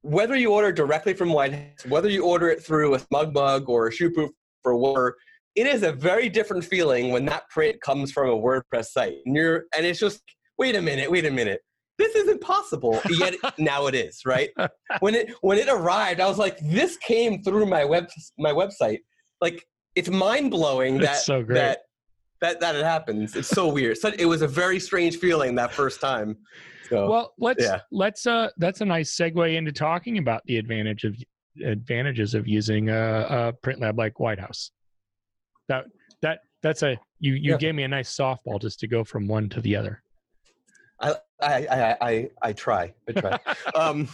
whether 0.02 0.36
you 0.36 0.52
order 0.52 0.72
directly 0.72 1.14
from 1.14 1.34
White 1.34 1.54
House, 1.54 1.86
whether 1.88 2.10
you 2.10 2.26
order 2.26 2.50
it 2.50 2.64
through 2.64 2.94
a 2.94 3.00
Smug 3.00 3.34
Mug 3.34 3.70
or 3.70 3.88
a 3.88 3.92
shoe 3.92 4.12
ShootProof 4.12 4.30
for 4.62 4.76
whatever, 4.76 5.16
it 5.56 5.68
is 5.68 5.84
a 5.84 5.92
very 5.92 6.30
different 6.30 6.64
feeling 6.64 7.12
when 7.12 7.26
that 7.26 7.50
print 7.50 7.82
comes 7.82 8.12
from 8.12 8.30
a 8.30 8.36
WordPress 8.36 8.88
site. 8.88 9.18
And 9.26 9.36
you're, 9.36 9.66
and 9.76 9.86
it's 9.86 10.00
just, 10.00 10.22
wait 10.58 10.76
a 10.76 10.82
minute, 10.82 11.10
wait 11.10 11.26
a 11.26 11.32
minute. 11.32 11.62
This 11.98 12.14
isn't 12.16 12.42
possible. 12.42 13.00
Yet 13.10 13.36
now 13.58 13.88
it 13.88 13.96
is, 13.96 14.22
right? 14.26 14.50
When 15.00 15.16
it 15.16 15.34
when 15.40 15.58
it 15.58 15.70
arrived, 15.70 16.20
I 16.20 16.28
was 16.28 16.38
like, 16.38 16.60
this 16.60 16.98
came 16.98 17.42
through 17.42 17.68
my 17.68 17.86
web 17.86 18.08
my 18.38 18.52
website. 18.52 19.00
Like 19.40 19.66
it's 19.96 20.10
mind 20.10 20.52
blowing 20.52 20.98
That's 20.98 21.20
that 21.20 21.24
so 21.26 21.42
great. 21.42 21.56
that 21.56 21.80
that 22.42 22.60
that 22.60 22.76
it 22.76 22.84
happens. 22.84 23.36
It's 23.36 23.48
so 23.48 23.68
weird. 23.68 23.98
So 23.98 24.12
it 24.18 24.26
was 24.26 24.42
a 24.42 24.48
very 24.48 24.80
strange 24.80 25.18
feeling 25.18 25.56
that 25.56 25.72
first 25.74 26.02
time. 26.02 26.38
So 26.90 27.10
Well, 27.10 27.34
let's 27.40 27.64
yeah. 27.64 27.80
let's 27.92 28.28
uh 28.28 28.50
that's 28.58 28.82
a 28.82 28.86
nice 28.86 29.16
segue 29.16 29.56
into 29.56 29.72
talking 29.72 30.18
about 30.18 30.42
the 30.46 30.58
advantage 30.58 31.04
of 31.04 31.16
advantages 31.64 32.34
of 32.36 32.48
using 32.48 32.90
a, 32.90 33.28
a 33.30 33.54
print 33.54 33.80
lab 33.80 33.98
like 33.98 34.20
White 34.20 34.40
House. 34.40 34.72
That 35.70 35.86
that 36.22 36.40
that's 36.62 36.84
a 36.84 36.98
you 37.20 37.34
you 37.34 37.52
Yeah. 37.52 37.58
gave 37.58 37.76
me 37.76 37.84
a 37.84 37.88
nice 37.88 38.16
softball 38.16 38.60
just 38.62 38.80
to 38.82 38.88
go 38.88 39.04
from 39.04 39.28
one 39.28 39.50
to 39.50 39.62
the 39.62 39.76
other. 39.76 40.02
I 41.00 41.16
I 41.42 41.68
I 41.68 41.98
I, 42.02 42.30
I 42.42 42.54
try. 42.54 42.94
I 43.08 43.12
try. 43.14 43.40
um, 43.76 44.08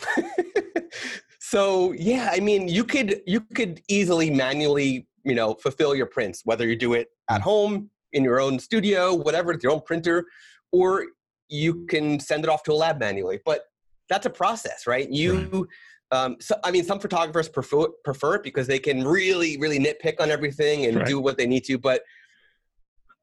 so 1.40 1.92
yeah, 1.94 2.30
I 2.32 2.40
mean, 2.40 2.68
you 2.68 2.84
could 2.84 3.22
you 3.26 3.42
could 3.42 3.82
easily 3.88 4.30
manually, 4.30 5.08
you 5.24 5.36
know, 5.36 5.56
fulfill 5.56 5.96
your 5.96 6.06
prints, 6.06 6.42
whether 6.46 6.68
you 6.68 6.76
do 6.76 6.94
it 6.94 7.10
at 7.30 7.42
home 7.42 7.90
in 8.14 8.24
your 8.24 8.40
own 8.40 8.60
studio, 8.60 9.14
whatever, 9.14 9.52
with 9.54 9.64
your 9.64 9.72
own 9.72 9.82
printer, 9.82 10.26
or 10.72 11.08
you 11.50 11.86
can 11.88 12.20
send 12.20 12.44
it 12.44 12.50
off 12.50 12.64
to 12.64 12.72
a 12.72 12.76
lab 12.76 13.00
manually. 13.00 13.40
But 13.46 13.64
that's 14.10 14.26
a 14.26 14.30
process, 14.30 14.88
right? 14.88 15.10
You, 15.10 15.68
um, 16.12 16.38
so 16.40 16.56
I 16.64 16.72
mean, 16.72 16.84
some 16.84 17.00
photographers 17.00 17.48
prefer 17.50 17.88
prefer 18.04 18.36
it 18.36 18.44
because 18.44 18.68
they 18.68 18.80
can 18.80 19.06
really 19.06 19.58
really 19.58 19.80
nitpick 19.80 20.20
on 20.20 20.30
everything 20.32 20.86
and 20.86 20.98
Right. 20.98 21.06
do 21.08 21.20
what 21.20 21.38
they 21.38 21.48
need 21.48 21.64
to, 21.66 21.78
but 21.78 22.02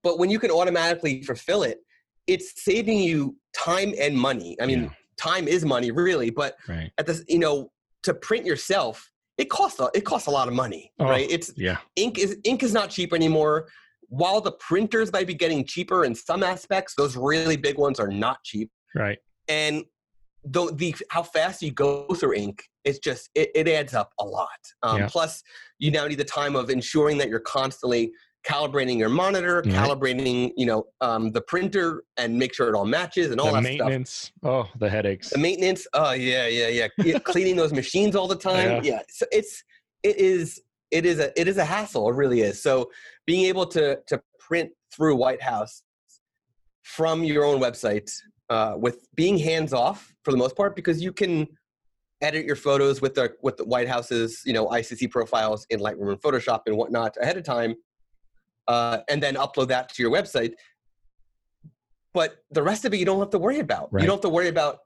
but 0.02 0.18
when 0.18 0.30
you 0.30 0.38
can 0.38 0.50
automatically 0.50 1.22
fulfill 1.22 1.62
it, 1.64 1.78
it's 2.26 2.62
saving 2.64 2.98
you 3.00 3.36
time 3.54 3.92
and 3.98 4.16
money. 4.16 4.56
I 4.60 4.66
mean, 4.66 4.84
Yeah. 4.84 4.88
time 5.16 5.48
is 5.48 5.64
money, 5.64 5.90
really, 5.90 6.30
but 6.30 6.56
Right. 6.68 6.92
at 6.98 7.06
this, 7.06 7.24
you 7.28 7.38
know, 7.38 7.72
to 8.04 8.14
print 8.14 8.46
yourself, 8.46 9.10
it 9.38 9.50
costs 9.50 9.80
a, 9.80 9.90
it 9.94 10.04
costs 10.04 10.28
a 10.28 10.30
lot 10.30 10.46
of 10.48 10.54
money, 10.54 10.92
Oh. 11.00 11.04
right? 11.06 11.26
It's 11.30 11.52
Yeah. 11.56 11.78
ink 11.96 12.18
is 12.18 12.38
ink 12.44 12.62
is 12.62 12.72
not 12.72 12.90
cheap 12.90 13.12
anymore. 13.12 13.68
While 14.08 14.40
the 14.40 14.52
printers 14.52 15.12
might 15.12 15.26
be 15.26 15.34
getting 15.34 15.64
cheaper 15.64 16.04
in 16.04 16.14
some 16.14 16.42
aspects, 16.42 16.94
those 16.96 17.16
really 17.16 17.56
big 17.56 17.76
ones 17.78 18.00
are 18.00 18.08
not 18.08 18.42
cheap. 18.42 18.70
Right. 18.94 19.18
And 19.48 19.84
the, 20.44 20.72
the 20.74 20.94
how 21.10 21.22
fast 21.22 21.60
you 21.62 21.70
go 21.72 22.06
through 22.14 22.34
ink, 22.34 22.62
it's 22.84 22.98
just 22.98 23.28
it, 23.34 23.50
it 23.54 23.68
adds 23.68 23.92
up 23.94 24.12
a 24.18 24.24
lot. 24.24 24.48
Um, 24.82 24.98
Yeah. 25.00 25.08
Plus, 25.10 25.42
you 25.78 25.90
now 25.90 26.06
need 26.06 26.18
the 26.18 26.24
time 26.24 26.56
of 26.56 26.70
ensuring 26.70 27.18
that 27.18 27.28
you're 27.28 27.40
constantly 27.40 28.12
calibrating 28.48 28.96
your 28.98 29.08
monitor, 29.10 29.56
Right. 29.66 29.74
calibrating, 29.74 30.52
you 30.56 30.64
know, 30.64 30.86
um, 31.02 31.32
the 31.32 31.40
printer, 31.42 32.04
and 32.16 32.38
make 32.38 32.54
sure 32.54 32.68
it 32.68 32.74
all 32.74 32.86
matches 32.86 33.30
and 33.30 33.40
all 33.40 33.48
the 33.52 33.60
that 33.60 33.74
stuff. 33.74 33.78
maintenance. 33.88 34.32
Oh, 34.42 34.68
the 34.78 34.88
headaches. 34.88 35.30
The 35.30 35.38
maintenance, 35.38 35.86
oh 35.92 36.12
yeah, 36.12 36.46
yeah, 36.46 36.68
yeah. 36.68 36.88
Yeah, 36.98 37.18
Cleaning 37.18 37.56
those 37.56 37.72
machines 37.74 38.16
all 38.16 38.28
the 38.28 38.36
time. 38.36 38.82
Yeah. 38.84 38.92
Yeah. 38.92 39.02
So 39.10 39.26
it's 39.32 39.62
it 40.02 40.16
is 40.16 40.62
it 40.90 41.04
is 41.04 41.18
a 41.18 41.38
it 41.40 41.48
is 41.48 41.56
a 41.56 41.64
hassle. 41.64 42.08
It 42.08 42.14
really 42.14 42.40
is. 42.40 42.62
So 42.62 42.90
being 43.26 43.44
able 43.46 43.66
to 43.66 43.98
to 44.06 44.20
print 44.38 44.70
through 44.92 45.16
White 45.16 45.42
House 45.42 45.82
from 46.82 47.22
your 47.22 47.44
own 47.44 47.60
website 47.60 48.10
uh, 48.48 48.74
with 48.76 49.06
being 49.14 49.38
hands 49.38 49.72
off 49.72 50.14
for 50.24 50.30
the 50.30 50.38
most 50.38 50.56
part 50.56 50.74
because 50.74 51.02
you 51.02 51.12
can 51.12 51.46
edit 52.20 52.44
your 52.44 52.56
photos 52.56 53.00
with 53.00 53.14
the 53.14 53.34
with 53.42 53.56
the 53.56 53.64
White 53.64 53.88
House's 53.88 54.42
you 54.44 54.52
know 54.52 54.66
ICC 54.68 55.10
profiles 55.10 55.66
in 55.70 55.80
Lightroom 55.80 56.10
and 56.10 56.20
Photoshop 56.20 56.62
and 56.66 56.76
whatnot 56.76 57.16
ahead 57.20 57.36
of 57.36 57.44
time, 57.44 57.74
uh, 58.66 58.98
and 59.08 59.22
then 59.22 59.34
upload 59.34 59.68
that 59.68 59.88
to 59.90 60.02
your 60.02 60.10
website. 60.10 60.54
But 62.14 62.38
the 62.50 62.62
rest 62.62 62.84
of 62.84 62.94
it 62.94 62.96
you 62.96 63.04
don't 63.04 63.20
have 63.20 63.30
to 63.30 63.38
worry 63.38 63.58
about. 63.58 63.92
Right. 63.92 64.00
You 64.00 64.06
don't 64.06 64.16
have 64.16 64.22
to 64.22 64.28
worry 64.30 64.48
about 64.48 64.78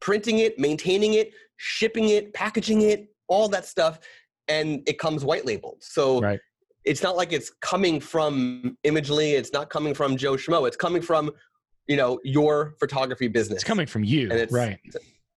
printing 0.00 0.38
it, 0.38 0.58
maintaining 0.58 1.14
it, 1.14 1.32
shipping 1.56 2.08
it, 2.08 2.34
packaging 2.34 2.82
it, 2.82 3.08
all 3.28 3.48
that 3.48 3.64
stuff, 3.66 4.00
and 4.50 4.82
it 4.86 4.98
comes 4.98 5.24
white 5.24 5.46
labeled. 5.46 5.78
So 5.80 6.20
Right. 6.20 6.40
it's 6.84 7.02
not 7.02 7.16
like 7.16 7.32
it's 7.32 7.50
coming 7.62 8.00
from 8.00 8.76
Imagely. 8.84 9.32
It's 9.32 9.52
not 9.52 9.70
coming 9.70 9.94
from 9.94 10.16
Joe 10.16 10.32
Schmo. 10.34 10.66
It's 10.66 10.76
coming 10.76 11.00
from, 11.00 11.30
you 11.86 11.96
know, 11.96 12.18
your 12.24 12.74
photography 12.80 13.28
business. 13.28 13.56
It's 13.56 13.64
coming 13.64 13.86
from 13.86 14.04
you. 14.04 14.24
And 14.30 14.32
it's- 14.32 14.52
right. 14.52 14.78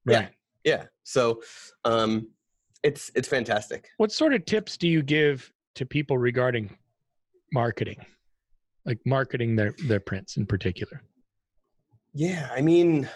yeah. 0.06 0.18
Right. 0.18 0.30
Yeah. 0.64 0.86
So, 1.04 1.42
um, 1.86 2.30
it's 2.84 3.12
it's 3.16 3.28
fantastic. 3.30 3.90
What 3.98 4.12
sort 4.12 4.34
of 4.34 4.44
tips 4.46 4.76
do 4.78 4.88
you 4.90 5.02
give 5.02 5.52
to 5.76 5.86
people 5.86 6.18
regarding 6.18 6.78
marketing? 7.54 8.06
Like 8.86 9.00
marketing 9.06 9.56
their 9.56 9.74
their 9.88 10.02
prints 10.02 10.36
in 10.36 10.46
particular. 10.46 11.02
Yeah, 12.14 12.50
I 12.54 12.62
mean, 12.62 13.10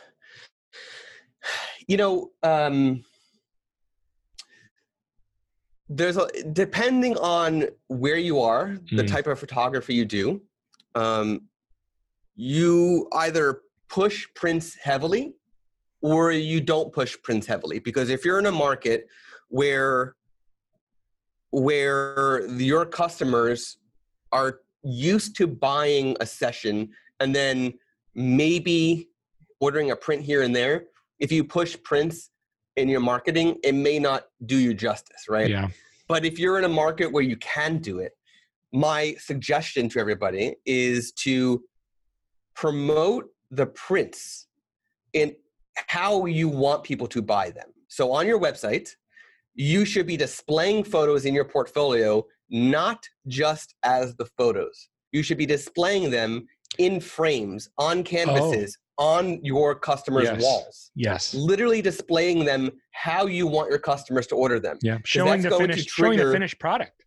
you 1.87 1.97
know, 1.97 2.31
um, 2.43 3.03
there's 5.89 6.17
a 6.17 6.27
depending 6.51 7.17
on 7.17 7.65
where 7.87 8.17
you 8.17 8.39
are, 8.41 8.77
the 8.91 9.03
Mm. 9.03 9.07
type 9.07 9.27
of 9.27 9.39
photography 9.39 9.93
you 9.93 10.05
do, 10.05 10.41
um, 10.95 11.47
you 12.35 13.07
either 13.13 13.61
push 13.89 14.27
prints 14.35 14.75
heavily 14.75 15.33
or 16.01 16.31
you 16.31 16.59
don't 16.61 16.91
push 16.93 17.15
prints 17.23 17.47
heavily 17.47 17.79
because 17.79 18.09
if 18.09 18.25
you're 18.25 18.37
in 18.39 18.45
a 18.45 18.51
market 18.51 19.07
where 19.49 20.15
where 21.51 22.45
your 22.51 22.85
customers 22.85 23.77
are 24.33 24.59
used 24.83 25.35
to 25.37 25.47
buying 25.47 26.15
a 26.19 26.25
session 26.25 26.89
and 27.21 27.33
then 27.33 27.73
maybe 28.13 29.09
ordering 29.61 29.91
a 29.91 29.95
print 29.95 30.21
here 30.21 30.41
and 30.41 30.53
there 30.55 30.85
if 31.19 31.31
you 31.31 31.43
push 31.45 31.77
prints 31.83 32.29
in 32.77 32.87
your 32.87 32.99
marketing 33.01 33.57
it 33.63 33.75
may 33.75 33.99
not 33.99 34.25
do 34.45 34.57
you 34.57 34.73
justice 34.73 35.25
right 35.27 35.49
Yeah. 35.49 35.67
but 36.07 36.23
if 36.25 36.39
you're 36.39 36.57
in 36.57 36.63
a 36.63 36.69
market 36.69 37.11
where 37.11 37.23
you 37.23 37.35
can 37.37 37.79
do 37.79 37.99
it 37.99 38.13
my 38.73 39.15
suggestion 39.19 39.89
to 39.89 39.99
everybody 39.99 40.55
is 40.65 41.11
to 41.13 41.63
promote 42.55 43.25
the 43.51 43.67
prints 43.67 44.47
in 45.13 45.35
how 45.87 46.25
you 46.25 46.49
want 46.49 46.83
people 46.83 47.07
to 47.07 47.21
buy 47.21 47.51
them. 47.51 47.69
So 47.87 48.11
on 48.11 48.27
your 48.27 48.39
website, 48.39 48.89
you 49.53 49.85
should 49.85 50.07
be 50.07 50.17
displaying 50.17 50.83
photos 50.83 51.25
in 51.25 51.33
your 51.33 51.45
portfolio 51.45 52.25
not 52.49 53.03
just 53.27 53.75
as 53.83 54.15
the 54.15 54.25
photos. 54.37 54.89
You 55.11 55.21
should 55.23 55.37
be 55.37 55.45
displaying 55.45 56.11
them 56.11 56.47
in 56.77 56.99
frames, 56.99 57.69
on 57.77 57.99
oh. 57.99 58.03
canvases, 58.03 58.77
on 58.97 59.43
your 59.43 59.75
customers' 59.75 60.25
Yes. 60.25 60.41
walls. 60.41 60.91
Yes. 60.95 61.33
Literally 61.33 61.81
displaying 61.81 62.45
them 62.45 62.71
how 62.91 63.27
you 63.27 63.47
want 63.47 63.69
your 63.69 63.79
customers 63.79 64.27
to 64.27 64.35
order 64.35 64.59
them. 64.59 64.77
Yeah. 64.81 64.97
Showing 65.05 65.41
the 65.41 65.51
finished 65.51 65.89
showing 65.89 66.17
the 66.17 66.31
finished 66.31 66.59
product. 66.59 67.05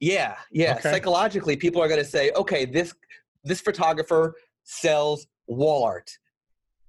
Yeah, 0.00 0.36
yeah. 0.52 0.74
Okay. 0.74 0.90
Psychologically, 0.90 1.56
people 1.56 1.82
are 1.82 1.88
going 1.88 2.00
to 2.00 2.08
say, 2.08 2.30
okay, 2.32 2.64
this 2.64 2.92
this 3.44 3.60
photographer 3.60 4.34
sells 4.64 5.26
wall 5.46 5.84
art. 5.84 6.10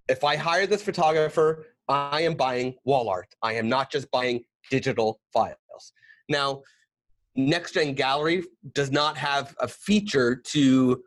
If 0.07 0.23
I 0.23 0.35
hire 0.35 0.65
this 0.67 0.81
photographer, 0.81 1.67
I 1.87 2.21
am 2.21 2.33
buying 2.35 2.75
wall 2.83 3.09
art. 3.09 3.33
I 3.41 3.53
am 3.53 3.69
not 3.69 3.91
just 3.91 4.09
buying 4.11 4.43
digital 4.69 5.19
files. 5.33 5.93
Now, 6.27 6.61
Next 7.35 7.73
Gen 7.73 7.93
Gallery 7.93 8.43
does 8.73 8.91
not 8.91 9.17
have 9.17 9.55
a 9.59 9.67
feature 9.67 10.35
to 10.35 11.03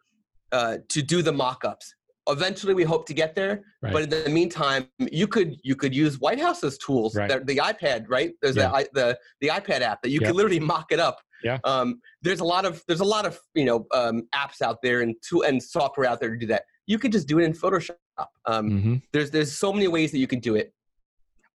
uh, 0.52 0.78
to 0.88 1.02
do 1.02 1.22
the 1.22 1.32
mock-ups. 1.32 1.94
Eventually, 2.28 2.74
we 2.74 2.84
hope 2.84 3.06
to 3.06 3.14
get 3.14 3.34
there. 3.34 3.62
Right. 3.82 3.92
But 3.92 4.02
in 4.04 4.10
the 4.10 4.28
meantime, 4.30 4.88
you 4.98 5.26
could 5.26 5.56
you 5.64 5.74
could 5.74 5.94
use 5.94 6.20
White 6.20 6.40
House's 6.40 6.78
tools, 6.78 7.16
Right. 7.16 7.28
the, 7.28 7.40
the 7.40 7.56
iPad, 7.56 8.06
right? 8.08 8.32
There's 8.40 8.56
Yeah. 8.56 8.70
the, 8.70 8.88
the 8.92 9.18
the 9.40 9.48
iPad 9.48 9.80
app 9.80 10.02
that 10.02 10.10
you 10.10 10.20
Yeah. 10.20 10.28
can 10.28 10.36
literally 10.36 10.60
mock 10.60 10.92
it 10.92 11.00
up. 11.00 11.20
Yeah. 11.42 11.58
Um, 11.64 12.00
there's 12.22 12.38
a 12.40 12.44
lot 12.44 12.64
of 12.64 12.82
there's 12.86 13.00
a 13.00 13.04
lot 13.04 13.26
of 13.26 13.38
you 13.54 13.64
know 13.64 13.86
um, 13.92 14.28
apps 14.34 14.62
out 14.62 14.78
there 14.82 15.00
and 15.00 15.16
tool 15.28 15.42
and 15.42 15.60
software 15.60 16.06
out 16.06 16.20
there 16.20 16.30
to 16.30 16.36
do 16.38 16.46
that. 16.46 16.62
You 16.86 16.98
could 16.98 17.10
just 17.12 17.26
do 17.26 17.40
it 17.40 17.44
in 17.44 17.52
Photoshop. 17.52 17.96
Um, 18.46 18.70
hmm 18.82 18.94
there's 19.12 19.30
there's 19.32 19.52
so 19.52 19.72
many 19.72 19.88
ways 19.88 20.12
that 20.12 20.18
you 20.18 20.26
can 20.28 20.38
do 20.38 20.54
it 20.54 20.72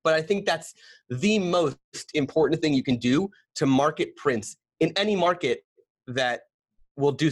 but 0.04 0.14
i 0.16 0.22
think 0.22 0.46
that's 0.46 0.74
the 1.10 1.38
most 1.38 1.78
important 2.16 2.62
thing 2.62 2.74
you 2.74 2.84
can 2.84 2.98
do 2.98 3.30
to 3.56 3.66
market 3.66 4.16
prints 4.16 4.58
in 4.80 4.92
any 4.96 5.16
market 5.16 5.62
that 6.08 6.42
will 6.96 7.12
do 7.12 7.30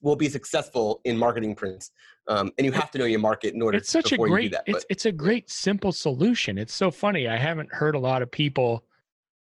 will 0.00 0.16
be 0.16 0.28
successful 0.28 1.00
in 1.04 1.16
marketing 1.16 1.54
prints 1.54 1.90
um, 2.26 2.50
and 2.58 2.64
you 2.64 2.72
have 2.72 2.90
to 2.92 2.98
know 2.98 3.04
your 3.04 3.20
market 3.20 3.54
in 3.54 3.62
order 3.62 3.78
It's 3.78 3.90
such 3.90 4.12
a 4.12 4.16
before 4.16 4.28
you 4.28 4.34
do 4.34 4.34
great 4.34 4.52
that 4.52 4.62
it's 4.66 4.86
it's 4.88 5.06
a 5.06 5.12
great 5.12 5.50
simple 5.50 5.92
solution. 5.92 6.58
It's 6.58 6.74
so 6.74 6.90
funny. 6.90 7.28
I 7.28 7.36
haven't 7.36 7.72
heard 7.72 7.94
a 7.94 7.98
lot 7.98 8.22
of 8.22 8.30
people 8.30 8.84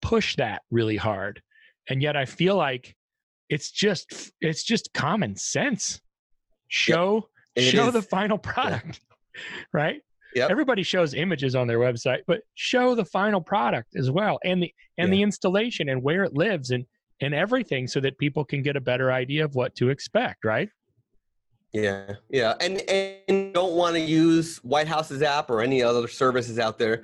push 0.01 0.35
that 0.37 0.61
really 0.71 0.97
hard. 0.97 1.41
And 1.89 2.01
yet 2.01 2.15
I 2.15 2.25
feel 2.25 2.55
like 2.55 2.95
it's 3.49 3.71
just 3.71 4.31
it's 4.41 4.63
just 4.63 4.93
common 4.93 5.35
sense. 5.35 5.99
Show 6.67 7.29
It 7.55 7.61
show 7.61 7.91
the 7.91 8.01
final 8.01 8.37
product. 8.37 9.01
Right? 9.71 10.01
Yep. 10.35 10.51
Everybody 10.51 10.83
shows 10.83 11.13
images 11.13 11.55
on 11.55 11.65
their 11.65 11.79
website, 11.79 12.23
but 12.27 12.41
show 12.55 12.93
the 12.93 13.05
final 13.05 13.39
product 13.39 13.95
as 13.95 14.11
well 14.11 14.37
and 14.43 14.61
the 14.61 14.73
and 14.97 15.13
the 15.13 15.21
installation 15.21 15.87
and 15.87 16.03
where 16.03 16.25
it 16.25 16.33
lives 16.33 16.71
and 16.71 16.85
and 17.21 17.33
everything 17.33 17.87
so 17.87 18.01
that 18.01 18.17
people 18.17 18.43
can 18.43 18.61
get 18.61 18.75
a 18.75 18.81
better 18.81 19.13
idea 19.13 19.45
of 19.45 19.55
what 19.55 19.75
to 19.75 19.89
expect, 19.89 20.43
right? 20.43 20.67
Yeah, 21.73 22.15
yeah, 22.29 22.55
and 22.59 22.81
and 22.89 23.53
don't 23.53 23.73
want 23.73 23.95
to 23.95 24.01
use 24.01 24.57
White 24.63 24.87
House's 24.87 25.21
app 25.21 25.51
or 25.51 25.61
any 25.61 25.83
other 25.83 26.07
services 26.07 26.57
out 26.57 26.79
there. 26.79 27.03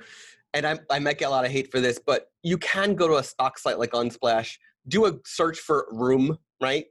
And 0.54 0.66
I, 0.66 0.78
I 0.90 0.98
might 0.98 1.18
get 1.18 1.26
a 1.28 1.30
lot 1.30 1.44
of 1.44 1.50
hate 1.52 1.70
for 1.70 1.80
this, 1.80 2.00
but 2.04 2.30
you 2.42 2.58
can 2.58 2.94
go 2.94 3.06
to 3.06 3.16
a 3.16 3.22
stock 3.22 3.58
site 3.58 3.78
like 3.78 3.90
Unsplash, 3.92 4.56
do 4.88 5.06
a 5.06 5.12
search 5.24 5.58
for 5.58 5.86
room, 5.92 6.38
right? 6.60 6.86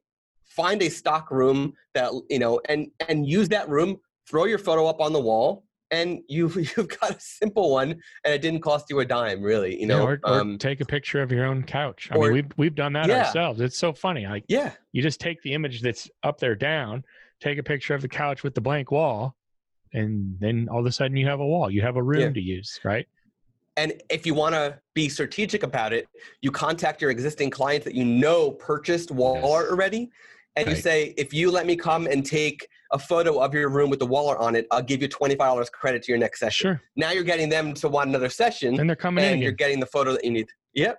Find 0.46 0.82
a 0.84 0.90
stock 0.90 1.32
room 1.32 1.74
that 1.96 2.12
you 2.30 2.40
know, 2.40 2.62
and 2.70 2.88
and 3.10 3.28
use 3.28 3.50
that 3.50 3.68
room. 3.68 3.98
Throw 4.30 4.46
your 4.46 4.58
photo 4.60 4.88
up 4.88 5.02
on 5.02 5.12
the 5.12 5.20
wall, 5.20 5.66
and 5.92 6.20
you 6.30 6.48
you've 6.78 6.88
got 7.02 7.12
a 7.12 7.20
simple 7.20 7.72
one, 7.72 7.92
and 8.24 8.34
it 8.34 8.42
didn't 8.42 8.62
cost 8.62 8.86
you 8.90 9.02
a 9.02 9.06
dime, 9.06 9.42
really. 9.42 9.74
You 9.82 9.88
Yeah, 9.88 9.96
know, 9.98 10.04
or, 10.06 10.20
or 10.24 10.40
um, 10.40 10.58
take 10.58 10.80
a 10.80 10.86
picture 10.86 11.22
of 11.22 11.30
your 11.30 11.44
own 11.46 11.64
couch. 11.64 12.08
I 12.10 12.16
or- 12.16 12.22
mean, 12.26 12.32
we've 12.32 12.52
we've 12.56 12.76
done 12.76 12.94
that 12.94 13.10
Yeah. 13.10 13.26
ourselves. 13.26 13.60
It's 13.60 13.78
so 13.78 13.92
funny. 13.92 14.26
Like 14.28 14.46
yeah, 14.48 14.72
you 14.94 15.02
just 15.02 15.20
take 15.20 15.42
the 15.42 15.54
image 15.54 15.82
that's 15.82 16.10
up 16.24 16.40
there 16.40 16.56
down, 16.56 17.04
take 17.42 17.58
a 17.58 17.64
picture 17.64 17.94
of 17.94 18.02
the 18.02 18.08
couch 18.08 18.44
with 18.44 18.54
the 18.56 18.62
blank 18.62 18.92
wall, 18.92 19.36
and 19.94 20.38
then 20.40 20.68
all 20.70 20.80
of 20.80 20.86
a 20.86 20.92
sudden 20.92 21.18
you 21.18 21.28
have 21.28 21.40
a 21.40 21.46
wall. 21.46 21.70
You 21.70 21.82
have 21.82 21.96
a 21.96 22.04
room 22.04 22.20
Yeah. 22.22 22.30
to 22.34 22.42
use, 22.42 22.80
right? 22.84 23.06
And 23.78 24.02
if 24.10 24.26
you 24.26 24.34
want 24.34 24.56
to 24.56 24.80
be 24.94 25.10
strategic 25.10 25.64
about 25.64 25.92
it, 25.92 26.08
you 26.42 26.50
contact 26.50 27.02
your 27.02 27.12
existing 27.12 27.50
clients 27.50 27.84
that 27.86 27.94
you 27.94 28.06
know 28.06 28.52
purchased 28.52 29.12
wall 29.12 29.42
Yes. 29.44 29.52
art 29.52 29.70
already. 29.70 30.10
And 30.58 30.70
you 30.70 30.78
say, 30.78 31.14
if 31.18 31.34
you 31.34 31.52
let 31.52 31.66
me 31.66 31.76
come 31.76 32.08
and 32.08 32.26
take 32.26 32.66
a 32.94 32.98
photo 32.98 33.40
of 33.42 33.54
your 33.54 33.68
room 33.68 33.90
with 33.90 34.00
the 34.00 34.06
wall 34.06 34.30
art 34.30 34.40
on 34.40 34.56
it, 34.56 34.66
I'll 34.72 34.82
give 34.82 35.02
you 35.02 35.10
$25 35.10 35.70
credit 35.70 36.04
to 36.04 36.12
your 36.14 36.18
next 36.18 36.40
session. 36.40 36.64
Sure. 36.70 36.82
Now 36.96 37.12
you're 37.12 37.26
getting 37.26 37.50
them 37.50 37.74
to 37.74 37.90
want 37.90 38.08
another 38.08 38.30
session 38.30 38.80
And 38.80 38.90
they're 38.90 38.96
coming 38.96 39.26
in. 39.26 39.34
and 39.34 39.44
you're 39.44 39.52
getting 39.52 39.82
the 39.82 39.86
photo 39.86 40.14
that 40.14 40.24
you 40.24 40.32
need. 40.32 40.48
Yep. 40.74 40.98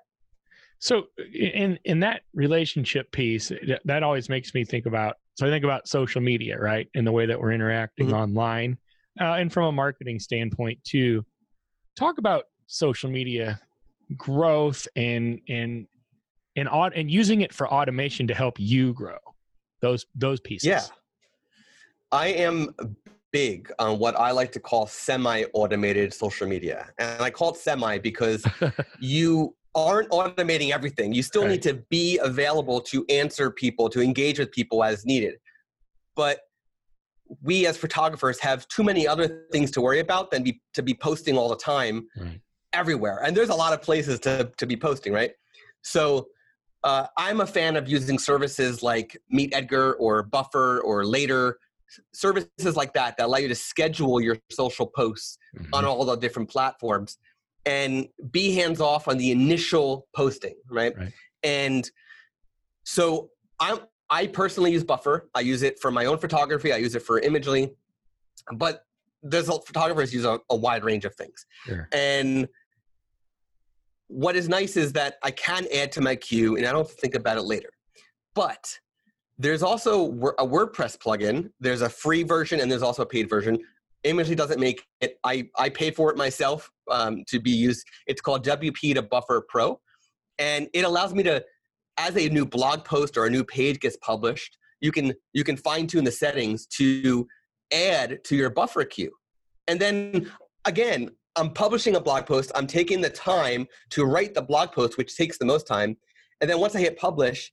So 0.78 1.04
in 1.32 1.78
in 1.84 2.00
that 2.00 2.20
relationship 2.34 3.10
piece, 3.12 3.50
that 3.86 4.02
always 4.02 4.28
makes 4.28 4.52
me 4.52 4.62
think 4.66 4.84
about. 4.84 5.16
So 5.36 5.46
I 5.46 5.50
think 5.50 5.64
about 5.64 5.86
social 5.86 6.22
media, 6.22 6.58
right, 6.58 6.88
and 6.94 7.06
the 7.06 7.12
way 7.12 7.26
that 7.26 7.38
we're 7.38 7.52
interacting 7.52 8.08
Mhm. 8.08 8.14
online, 8.14 8.78
uh, 9.20 9.34
and 9.34 9.52
from 9.52 9.64
a 9.66 9.72
marketing 9.72 10.18
standpoint 10.18 10.82
too. 10.82 11.24
Talk 11.94 12.16
about 12.18 12.44
social 12.66 13.10
media 13.10 13.60
growth 14.16 14.88
and 14.96 15.40
and 15.48 15.86
and 16.56 16.68
aut- 16.70 16.94
and 16.96 17.10
using 17.10 17.42
it 17.42 17.52
for 17.52 17.68
automation 17.70 18.26
to 18.28 18.34
help 18.34 18.58
you 18.58 18.94
grow 18.94 19.18
those 19.82 20.06
those 20.14 20.40
pieces. 20.40 20.68
Yeah. 20.68 20.82
I 22.12 22.28
am 22.28 22.74
big 23.30 23.70
on 23.78 23.98
what 23.98 24.18
I 24.18 24.30
like 24.30 24.52
to 24.52 24.60
call 24.60 24.86
semi 24.86 25.44
automated 25.52 26.14
social 26.14 26.46
media. 26.46 26.90
And 26.98 27.20
I 27.22 27.30
call 27.30 27.50
it 27.50 27.56
semi 27.56 27.98
because 27.98 28.42
you 29.00 29.54
aren't 29.76 30.08
automating 30.10 30.72
everything. 30.72 31.12
You 31.12 31.22
still 31.22 31.42
Right. 31.42 31.52
need 31.52 31.62
to 31.62 31.74
be 31.90 32.18
available 32.18 32.80
to 32.80 33.04
answer 33.08 33.50
people, 33.50 33.88
to 33.90 34.00
engage 34.00 34.38
with 34.38 34.50
people 34.50 34.82
as 34.82 35.04
needed. 35.04 35.38
But 36.16 36.40
we 37.42 37.66
as 37.66 37.76
photographers 37.76 38.38
have 38.40 38.66
too 38.68 38.82
many 38.82 39.06
other 39.06 39.46
things 39.52 39.70
to 39.72 39.80
worry 39.80 40.00
about 40.00 40.30
than 40.30 40.42
be, 40.42 40.62
to 40.74 40.82
be 40.82 40.94
posting 40.94 41.36
all 41.36 41.48
the 41.48 41.56
time 41.56 42.08
Right. 42.16 42.40
everywhere. 42.72 43.20
And 43.22 43.36
there's 43.36 43.50
a 43.50 43.54
lot 43.54 43.72
of 43.72 43.82
places 43.82 44.18
to, 44.20 44.50
to 44.56 44.66
be 44.66 44.76
posting, 44.76 45.12
right? 45.12 45.32
So 45.82 46.28
uh, 46.84 47.06
I'm 47.18 47.40
a 47.40 47.46
fan 47.46 47.76
of 47.76 47.88
using 47.88 48.18
services 48.18 48.82
like 48.82 49.16
Meet 49.28 49.54
Edgar 49.54 49.94
or 49.94 50.22
Buffer 50.22 50.80
or 50.82 51.04
Later, 51.04 51.58
services 52.14 52.76
like 52.76 52.92
that 52.94 53.16
that 53.16 53.26
allow 53.26 53.38
you 53.38 53.48
to 53.48 53.54
schedule 53.54 54.20
your 54.20 54.38
social 54.50 54.86
posts 54.86 55.36
on 55.72 55.84
Mhm. 55.84 55.86
all 55.88 56.04
the 56.04 56.16
different 56.16 56.48
platforms 56.48 57.18
and 57.66 58.06
be 58.30 58.52
hands 58.54 58.80
off 58.80 59.08
on 59.08 59.18
the 59.18 59.30
initial 59.32 60.06
posting, 60.14 60.54
right? 60.70 60.96
Right. 60.96 61.12
And 61.42 61.90
so 62.84 63.30
I 63.60 63.78
I 64.08 64.28
personally 64.28 64.72
use 64.72 64.84
Buffer. 64.84 65.28
I 65.34 65.40
use 65.40 65.62
it 65.62 65.78
for 65.80 65.90
my 65.90 66.06
own 66.06 66.18
photography. 66.18 66.72
I 66.72 66.76
use 66.76 66.94
it 66.94 67.02
for 67.02 67.20
Imagely, 67.20 67.72
but 68.54 68.82
there's 69.22 69.46
photographers 69.46 70.14
use 70.14 70.24
a, 70.24 70.38
a 70.50 70.56
wide 70.56 70.84
range 70.84 71.04
of 71.04 71.14
things. 71.16 71.44
Sure. 71.66 71.88
And 71.92 72.48
what 74.06 74.36
is 74.36 74.48
nice 74.48 74.76
is 74.76 74.92
that 74.92 75.16
I 75.24 75.32
can 75.32 75.66
add 75.74 75.90
to 75.92 76.00
my 76.00 76.14
queue, 76.14 76.56
and 76.56 76.64
I 76.64 76.70
don't 76.70 76.86
have 76.86 76.94
to 76.94 77.00
think 77.00 77.16
about 77.16 77.36
it 77.36 77.42
later. 77.42 77.70
But 78.34 78.78
there's 79.38 79.62
also 79.62 80.04
a 80.38 80.46
WordPress 80.46 80.98
plugin. 80.98 81.50
There's 81.58 81.82
a 81.82 81.88
free 81.88 82.22
version, 82.22 82.60
and 82.60 82.70
there's 82.70 82.82
also 82.82 83.02
a 83.02 83.06
paid 83.06 83.28
version. 83.28 83.58
Imagely 84.06 84.36
doesn't 84.36 84.60
make 84.60 84.84
it. 85.00 85.18
I 85.24 85.48
I 85.56 85.68
paid 85.68 85.96
for 85.96 86.10
it 86.10 86.16
myself 86.16 86.70
um, 86.90 87.24
to 87.26 87.40
be 87.40 87.50
used. 87.50 87.84
It's 88.06 88.20
called 88.20 88.44
WP 88.44 88.94
to 88.94 89.02
Buffer 89.02 89.44
Pro, 89.48 89.80
and 90.38 90.68
it 90.72 90.84
allows 90.84 91.12
me 91.12 91.22
to, 91.24 91.44
as 91.98 92.16
a 92.16 92.28
new 92.28 92.46
blog 92.46 92.84
post 92.84 93.16
or 93.16 93.26
a 93.26 93.30
new 93.30 93.42
page 93.44 93.80
gets 93.80 93.96
published, 93.98 94.58
you 94.80 94.92
can 94.92 95.12
you 95.32 95.42
can 95.42 95.56
fine 95.56 95.86
tune 95.88 96.04
the 96.04 96.12
settings 96.12 96.66
to 96.78 97.26
add 97.72 98.22
to 98.24 98.36
your 98.36 98.50
buffer 98.50 98.84
queue, 98.84 99.12
and 99.66 99.80
then 99.80 100.30
again, 100.64 101.10
I'm 101.34 101.52
publishing 101.52 101.96
a 101.96 102.00
blog 102.00 102.26
post. 102.26 102.52
I'm 102.54 102.68
taking 102.68 103.00
the 103.00 103.10
time 103.10 103.66
to 103.90 104.04
write 104.04 104.34
the 104.34 104.42
blog 104.42 104.70
post, 104.70 104.98
which 104.98 105.16
takes 105.16 105.36
the 105.36 105.46
most 105.46 105.66
time, 105.66 105.96
and 106.40 106.48
then 106.48 106.60
once 106.60 106.76
I 106.76 106.80
hit 106.80 106.96
publish, 106.96 107.52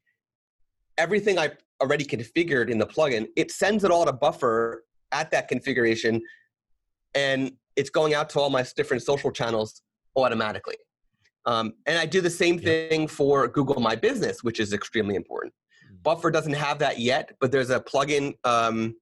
everything 1.00 1.40
I 1.40 1.52
already 1.82 2.06
configured 2.06 2.70
in 2.70 2.78
the 2.78 2.86
plugin, 2.86 3.28
it 3.36 3.52
sends 3.52 3.84
it 3.84 3.92
all 3.92 4.06
to 4.06 4.14
buffer 4.14 4.84
at 5.12 5.32
that 5.32 5.48
configuration. 5.48 6.22
And 7.16 7.54
it's 7.76 7.90
going 7.90 8.14
out 8.14 8.30
to 8.32 8.40
all 8.40 8.50
my 8.50 8.66
different 8.76 9.04
social 9.04 9.32
channels 9.32 9.82
automatically. 10.16 10.76
Um, 11.46 11.74
and 11.86 11.98
I 11.98 12.06
do 12.06 12.22
the 12.22 12.30
same 12.30 12.58
thing 12.58 13.08
for 13.08 13.48
Google 13.48 13.82
My 13.82 13.96
Business, 13.96 14.44
which 14.44 14.60
is 14.60 14.74
extremely 14.74 15.16
important. 15.16 15.54
Hmm. 15.88 15.96
Buffer 16.04 16.32
doesn't 16.32 16.54
have 16.54 16.80
that 16.80 17.00
yet, 17.00 17.32
but 17.40 17.52
there's 17.52 17.70
a 17.70 17.80
plugin. 17.80 18.34
Um, 18.44 18.96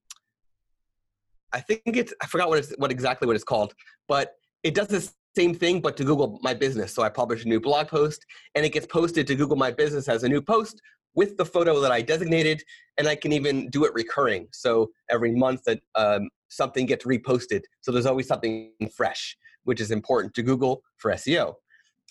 I 1.54 1.60
think 1.60 1.82
it's 1.86 2.14
I 2.22 2.28
forgot 2.28 2.50
what 2.50 2.60
it's 2.60 2.74
what 2.78 2.92
exactly 2.92 3.28
what 3.28 3.36
it's 3.36 3.44
called, 3.44 3.74
but 4.08 4.36
it 4.64 4.74
does 4.74 4.88
the 4.88 5.12
same 5.36 5.54
thing, 5.54 5.82
but 5.82 5.98
to 5.98 6.04
Google 6.04 6.40
My 6.42 6.54
Business. 6.54 6.94
So 6.94 7.04
I 7.04 7.10
publish 7.10 7.46
a 7.46 7.48
new 7.48 7.60
blog 7.60 7.88
post, 7.88 8.26
and 8.56 8.66
it 8.66 8.70
gets 8.70 8.86
posted 8.88 9.28
to 9.28 9.36
Google 9.36 9.58
My 9.58 9.72
Business 9.72 10.08
as 10.08 10.24
a 10.24 10.30
new 10.30 10.42
post 10.42 10.82
with 11.14 11.38
the 11.38 11.46
photo 11.46 11.80
that 11.82 11.92
I 11.92 12.02
designated, 12.02 12.64
and 12.98 13.08
I 13.08 13.16
can 13.16 13.34
even 13.34 13.70
do 13.70 13.86
it 13.86 13.94
recurring. 13.94 14.48
So 14.52 14.92
every 15.10 15.36
month 15.36 15.64
that 15.66 15.82
um, 15.96 16.30
something 16.52 16.86
gets 16.86 17.06
reposted, 17.06 17.62
so 17.82 17.92
there's 17.92 18.06
always 18.06 18.28
something 18.28 18.72
fresh, 18.96 19.38
which 19.64 19.82
is 19.82 19.92
important 19.92 20.34
to 20.36 20.44
Google 20.44 20.84
for 20.98 21.12
SEO. 21.12 21.54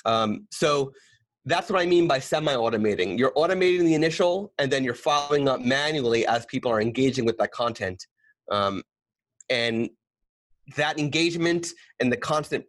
Um, 0.04 0.46
so 0.50 0.92
that's 1.44 1.70
what 1.70 1.80
I 1.80 1.86
mean 1.86 2.06
by 2.06 2.18
semi-automating. 2.18 3.18
You're 3.18 3.32
automating 3.32 3.80
the 3.80 3.94
initial, 3.94 4.52
and 4.58 4.70
then 4.70 4.84
you're 4.84 4.94
following 4.94 5.48
up 5.48 5.60
manually 5.60 6.26
as 6.26 6.44
people 6.46 6.70
are 6.70 6.80
engaging 6.80 7.24
with 7.24 7.38
that 7.38 7.52
content. 7.52 8.06
Um, 8.50 8.82
and 9.48 9.88
that 10.76 10.98
engagement 10.98 11.68
and 11.98 12.12
the 12.12 12.16
constant 12.16 12.64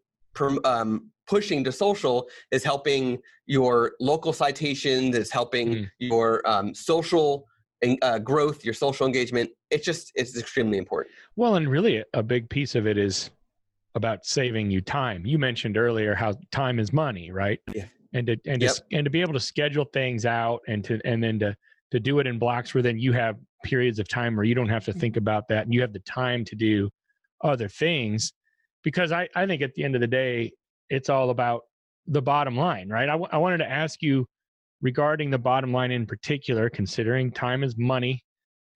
um, 0.63 1.12
pushing 1.27 1.63
to 1.63 1.71
social 1.71 2.27
is 2.51 2.63
helping 2.63 3.19
your 3.45 3.93
local 3.99 4.34
citations, 4.34 5.15
is 5.15 5.31
helping 5.31 5.67
mm. 5.69 5.89
your 5.99 6.47
um, 6.47 6.73
social 6.73 7.45
uh, 8.01 8.19
growth, 8.19 8.63
your 8.63 8.73
social 8.73 9.05
engagement. 9.05 9.49
It's 9.71 9.86
just 9.86 10.12
it's 10.15 10.38
extremely 10.38 10.77
important. 10.77 11.15
Well, 11.36 11.55
and 11.55 11.69
really 11.69 12.03
a 12.13 12.21
big 12.23 12.49
piece 12.49 12.75
of 12.75 12.86
it 12.88 12.97
is 12.97 13.31
about 13.95 14.25
saving 14.25 14.71
you 14.71 14.81
time. 14.81 15.25
You 15.25 15.38
mentioned 15.38 15.77
earlier 15.77 16.15
how 16.15 16.34
time 16.51 16.79
is 16.79 16.93
money, 16.93 17.31
right? 17.31 17.60
Yeah. 17.73 17.86
And 18.13 18.27
to 18.27 18.38
and 18.45 18.62
yep. 18.62 18.73
to 18.73 18.84
and 18.91 19.05
to 19.05 19.10
be 19.10 19.21
able 19.21 19.34
to 19.34 19.39
schedule 19.39 19.86
things 19.86 20.25
out 20.25 20.62
and 20.67 20.84
to 20.86 20.99
and 21.05 21.23
then 21.23 21.39
to 21.39 21.55
to 21.91 21.99
do 21.99 22.19
it 22.19 22.27
in 22.27 22.39
blocks 22.39 22.73
where 22.73 22.84
then 22.84 22.97
you 22.97 23.13
have 23.13 23.38
periods 23.63 23.99
of 23.99 24.07
time 24.07 24.36
where 24.36 24.45
you 24.45 24.55
don't 24.55 24.69
have 24.69 24.86
to 24.86 24.93
think 24.93 25.17
about 25.17 25.47
that 25.49 25.65
and 25.65 25.73
you 25.73 25.81
have 25.81 25.93
the 25.93 25.99
time 25.99 26.43
to 26.45 26.55
do 26.55 26.89
other 27.43 27.67
things 27.67 28.34
because 28.84 29.12
I, 29.12 29.27
I 29.36 29.45
think 29.45 29.62
at 29.62 29.73
the 29.75 29.84
end 29.84 29.95
of 29.95 30.01
the 30.01 30.07
day 30.07 30.51
it's 30.89 31.10
all 31.10 31.29
about 31.29 31.62
the 32.07 32.21
bottom 32.21 32.55
line 32.55 32.89
right 32.89 33.07
I, 33.07 33.13
w- 33.13 33.29
I 33.31 33.38
wanted 33.38 33.57
to 33.60 33.69
ask 33.69 34.01
you 34.01 34.25
regarding 34.81 35.29
the 35.29 35.38
bottom 35.38 35.71
line 35.71 35.91
in 35.91 36.05
particular 36.05 36.69
considering 36.69 37.31
time 37.31 37.63
is 37.63 37.75
money 37.77 38.23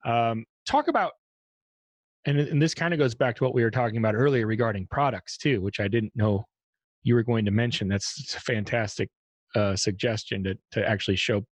um, 0.05 0.45
talk 0.65 0.87
about 0.87 1.13
and, 2.27 2.39
and 2.39 2.59
this 2.61 2.73
kind 2.73 2.93
of 2.93 2.99
goes 2.99 3.13
back 3.13 3.35
to 3.35 3.43
what 3.43 3.53
we 3.53 3.63
were 3.63 3.71
talking 3.71 3.97
about 3.97 4.15
earlier 4.15 4.47
regarding 4.47 4.87
products 4.87 5.37
too 5.37 5.61
which 5.61 5.79
i 5.79 5.87
didn't 5.87 6.11
know 6.15 6.45
you 7.05 7.15
were 7.15 7.23
going 7.23 7.45
to 7.45 7.51
mention. 7.51 7.87
That's 7.87 8.35
a 8.35 8.41
fantastic 8.41 9.09
uh, 9.55 9.77
suggestion 9.77 10.43
to, 10.43 10.57
to 10.71 10.85
actually 10.85 11.15
show 11.15 11.45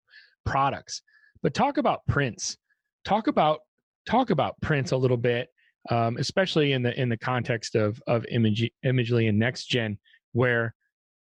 products. 0.46 1.02
But 1.42 1.54
talk 1.54 1.78
about 1.78 2.02
prints. 2.10 2.58
Talk 3.06 3.28
about 3.28 3.60
talk 4.06 4.32
about 4.32 4.60
prints 4.62 4.92
a 4.92 4.98
little 4.98 5.16
bit 5.16 5.48
um, 5.90 6.18
especially 6.18 6.74
in 6.74 6.84
the 6.84 7.00
in 7.00 7.08
the 7.08 7.16
context 7.16 7.76
of 7.76 8.02
of 8.06 8.26
image 8.30 8.70
imagely 8.86 9.30
and 9.30 9.40
next 9.40 9.68
gen 9.68 9.98
where 10.34 10.76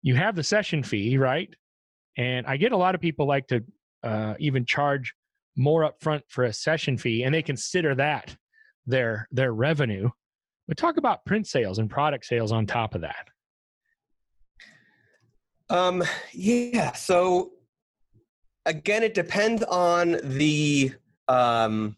you 0.04 0.13
have 0.13 0.36
the 0.36 0.43
session 0.43 0.84
fee 0.84 1.17
right? 1.17 1.50
And 2.17 2.45
i 2.45 2.56
get 2.56 2.71
a 2.71 2.78
lot 2.78 2.93
of 2.93 3.02
people 3.02 3.26
like 3.26 3.47
to 3.47 3.63
uh, 4.04 4.36
even 4.38 4.63
charge 4.63 5.13
more 5.58 5.91
upfront 5.91 6.22
for 6.30 6.46
a 6.46 6.54
session 6.54 6.98
fee 6.98 7.24
and 7.24 7.34
they 7.34 7.41
consider 7.41 7.96
that 7.96 8.38
their 8.86 9.28
their 9.32 9.52
revenue. 9.52 10.10
But 10.67 10.78
talk 10.78 10.98
about 10.98 11.26
print 11.26 11.48
sales 11.48 11.80
and 11.80 11.89
product 11.89 12.26
sales 12.26 12.52
on 12.52 12.65
top 12.67 12.96
of 12.96 13.02
that. 13.02 13.28
Um 15.70 16.04
yeah 16.32 16.93
so 16.93 17.52
again 18.65 19.04
it 19.04 19.13
depends 19.13 19.63
on 19.63 20.17
the 20.24 20.93
um 21.28 21.98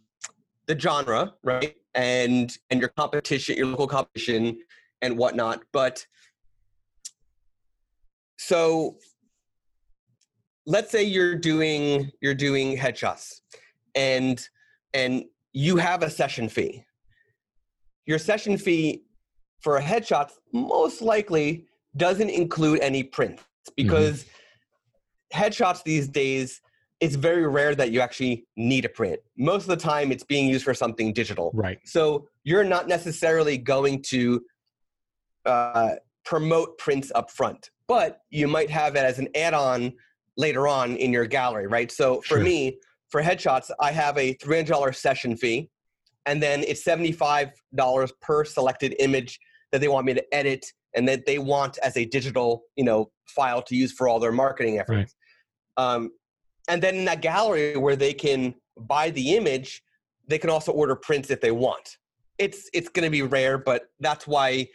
the 0.66 0.80
genre 0.80 1.36
right? 1.44 1.76
And 1.94 2.56
and 2.70 2.80
your 2.80 2.90
competition 2.90 3.58
your 3.58 3.68
local 3.68 3.88
competition 3.88 4.60
and 5.02 5.18
whatnot 5.18 5.64
but 5.74 6.06
so 8.38 8.98
let's 10.66 10.92
say 10.92 11.04
you're 11.04 11.36
doing 11.36 12.12
you're 12.22 12.34
doing 12.34 12.78
headshots 12.78 13.42
and 13.96 14.48
and 14.94 15.24
you 15.54 15.78
have 15.78 16.04
a 16.04 16.10
session 16.10 16.50
fee 16.50 16.84
your 18.06 18.20
session 18.20 18.58
fee 18.58 19.04
for 19.62 19.78
a 19.78 19.82
headshot 19.82 20.32
most 20.54 21.02
likely 21.02 21.66
doesn't 21.98 22.30
include 22.30 22.80
any 22.82 23.04
prints 23.04 23.42
mm-hmm. 23.42 23.74
because 23.76 24.24
mm-hmm. 24.24 25.42
headshots 25.42 25.84
these 25.84 26.08
days 26.08 26.62
it's 27.00 27.16
very 27.16 27.48
rare 27.48 27.76
that 27.76 27.92
you 27.92 28.02
actually 28.02 28.46
need 28.58 28.84
a 28.84 28.90
print. 28.90 29.20
Most 29.38 29.64
of 29.64 29.70
the 29.70 29.78
time, 29.78 30.12
it's 30.12 30.24
being 30.24 30.48
used 30.48 30.66
for 30.66 30.74
something 30.74 31.14
digital. 31.14 31.52
Right. 31.54 31.80
So 31.86 32.28
you're 32.44 32.66
not 32.66 32.88
necessarily 32.88 33.58
going 33.58 34.02
to 34.10 34.42
uh, 35.46 35.92
promote 36.26 36.78
prints 36.78 37.12
up 37.16 37.32
front, 37.32 37.70
but 37.88 38.22
you 38.30 38.48
might 38.48 38.70
have 38.70 38.96
it 38.96 39.06
as 39.06 39.18
an 39.18 39.30
add-on 39.34 39.94
later 40.40 40.68
on 40.68 40.96
in 40.96 41.14
your 41.14 41.26
gallery, 41.26 41.68
right? 41.68 41.92
So 41.92 42.22
for 42.22 42.36
sure. 42.36 42.40
me, 42.40 42.80
for 43.10 43.22
headshots, 43.22 43.70
I 43.80 43.92
have 43.92 44.18
a 44.18 44.34
$300 44.36 44.96
session 44.96 45.36
fee, 45.36 45.70
and 46.26 46.42
then 46.42 46.64
it's 46.64 46.84
$75 46.84 48.12
per 48.22 48.46
selected 48.46 48.96
image 49.00 49.40
that 49.72 49.82
they 49.82 49.88
want 49.88 50.06
me 50.06 50.14
to 50.16 50.34
edit 50.34 50.66
and 50.96 51.08
that 51.08 51.26
they 51.26 51.38
want 51.38 51.78
as 51.84 51.98
a 51.98 52.06
digital, 52.06 52.64
you 52.76 52.84
know, 52.84 53.12
file 53.28 53.62
to 53.62 53.76
use 53.76 53.92
for 53.92 54.08
all 54.08 54.20
their 54.20 54.32
marketing 54.32 54.80
efforts. 54.80 55.16
Right. 55.78 55.86
Um, 55.86 56.12
and 56.70 56.82
then 56.82 56.96
in 56.96 57.06
that 57.06 57.22
gallery 57.22 57.76
where 57.76 57.96
they 57.96 58.14
can 58.14 58.56
buy 58.78 59.10
the 59.10 59.36
image 59.36 59.84
they 60.28 60.38
can 60.38 60.50
also 60.50 60.72
order 60.72 60.96
prints 60.96 61.30
if 61.30 61.42
they 61.42 61.52
want 61.52 61.98
it's 62.38 62.70
it's 62.74 62.88
going 62.88 63.04
to 63.04 63.10
be 63.10 63.24
rare 63.24 63.58
but 63.58 63.88
that's 64.00 64.26
why 64.26 64.66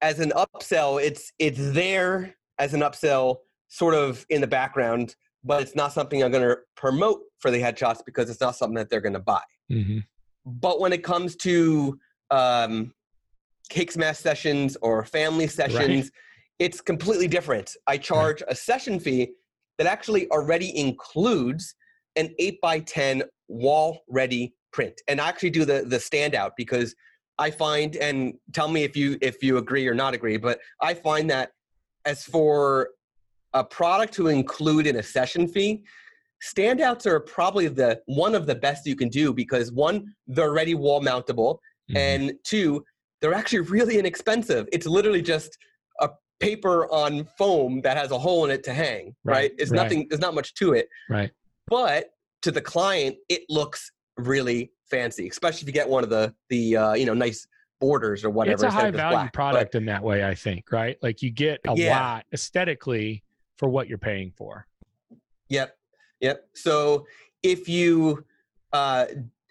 as 0.00 0.20
an 0.20 0.32
upsell 0.36 1.02
it's 1.02 1.32
it's 1.38 1.72
there 1.72 2.34
as 2.58 2.72
an 2.72 2.80
upsell 2.80 3.38
sort 3.68 3.94
of 3.94 4.24
in 4.30 4.40
the 4.40 4.46
background 4.46 5.14
but 5.44 5.62
it's 5.62 5.74
not 5.74 5.92
something 5.92 6.22
i'm 6.22 6.30
going 6.30 6.46
to 6.46 6.56
promote 6.76 7.20
for 7.38 7.50
the 7.50 7.60
headshots 7.60 8.00
because 8.04 8.28
it's 8.30 8.40
not 8.40 8.56
something 8.56 8.76
that 8.76 8.90
they're 8.90 9.00
going 9.00 9.12
to 9.12 9.18
buy 9.18 9.42
mm-hmm. 9.70 9.98
but 10.44 10.80
when 10.80 10.92
it 10.92 11.02
comes 11.02 11.36
to 11.36 11.98
um, 12.30 12.92
cake 13.70 13.90
smash 13.92 14.18
sessions 14.18 14.76
or 14.82 15.04
family 15.04 15.46
sessions 15.46 16.04
right. 16.04 16.10
it's 16.58 16.80
completely 16.80 17.28
different 17.28 17.76
i 17.86 17.96
charge 17.96 18.42
right. 18.42 18.52
a 18.52 18.54
session 18.54 18.98
fee 18.98 19.30
that 19.78 19.86
actually 19.86 20.28
already 20.30 20.76
includes 20.76 21.74
an 22.16 22.34
8 22.38 22.60
by 22.60 22.80
10 22.80 23.22
wall 23.48 24.00
ready 24.08 24.54
print. 24.72 25.00
And 25.08 25.20
I 25.20 25.28
actually 25.28 25.50
do 25.50 25.64
the, 25.64 25.84
the 25.86 25.96
standout 25.96 26.50
because 26.56 26.94
I 27.38 27.50
find, 27.50 27.96
and 27.96 28.34
tell 28.52 28.68
me 28.68 28.82
if 28.82 28.96
you 28.96 29.16
if 29.22 29.42
you 29.42 29.58
agree 29.58 29.86
or 29.86 29.94
not 29.94 30.12
agree, 30.12 30.36
but 30.36 30.58
I 30.80 30.94
find 30.94 31.30
that 31.30 31.52
as 32.04 32.24
for 32.24 32.90
a 33.54 33.64
product 33.64 34.14
to 34.14 34.28
include 34.28 34.86
in 34.86 34.96
a 34.96 35.02
session 35.02 35.48
fee, 35.48 35.82
standouts 36.44 37.06
are 37.06 37.20
probably 37.20 37.68
the 37.68 38.00
one 38.06 38.34
of 38.34 38.46
the 38.46 38.54
best 38.54 38.86
you 38.86 38.96
can 38.96 39.08
do 39.08 39.32
because 39.32 39.72
one, 39.72 40.14
they're 40.26 40.48
already 40.48 40.74
wall 40.74 41.00
mountable, 41.00 41.58
mm-hmm. 41.90 41.96
and 41.96 42.32
two, 42.44 42.84
they're 43.20 43.34
actually 43.34 43.60
really 43.60 43.98
inexpensive. 43.98 44.68
It's 44.72 44.86
literally 44.86 45.22
just 45.22 45.56
a 46.00 46.10
paper 46.40 46.90
on 46.92 47.26
foam 47.36 47.80
that 47.82 47.96
has 47.96 48.10
a 48.10 48.18
hole 48.18 48.44
in 48.44 48.50
it 48.50 48.62
to 48.64 48.72
hang, 48.72 49.14
right? 49.24 49.34
right? 49.34 49.52
It's 49.58 49.70
right. 49.70 49.82
nothing, 49.82 50.06
there's 50.08 50.20
not 50.20 50.34
much 50.34 50.54
to 50.54 50.74
it. 50.74 50.88
Right. 51.10 51.30
But 51.66 52.10
to 52.42 52.52
the 52.52 52.60
client, 52.60 53.16
it 53.28 53.42
looks 53.48 53.90
really 54.16 54.70
fancy, 54.90 55.28
especially 55.28 55.62
if 55.62 55.66
you 55.66 55.72
get 55.72 55.88
one 55.88 56.04
of 56.04 56.10
the, 56.10 56.32
the, 56.48 56.76
uh, 56.76 56.94
you 56.94 57.06
know, 57.06 57.14
nice 57.14 57.46
borders 57.80 58.24
or 58.24 58.30
whatever. 58.30 58.54
It's 58.54 58.62
a 58.62 58.70
high 58.70 58.90
value 58.90 59.16
black. 59.16 59.32
product 59.32 59.72
but, 59.72 59.78
in 59.78 59.86
that 59.86 60.02
way, 60.02 60.24
I 60.24 60.34
think, 60.34 60.70
right? 60.70 60.96
Like 61.02 61.22
you 61.22 61.30
get 61.30 61.60
a 61.66 61.74
yeah. 61.74 61.98
lot 61.98 62.26
aesthetically 62.32 63.22
for 63.58 63.68
what 63.68 63.88
you're 63.88 63.98
paying 63.98 64.32
for. 64.36 64.66
Yep. 65.48 65.76
Yep. 66.20 66.48
So 66.54 67.06
if 67.42 67.68
you, 67.68 68.24
uh, 68.72 69.06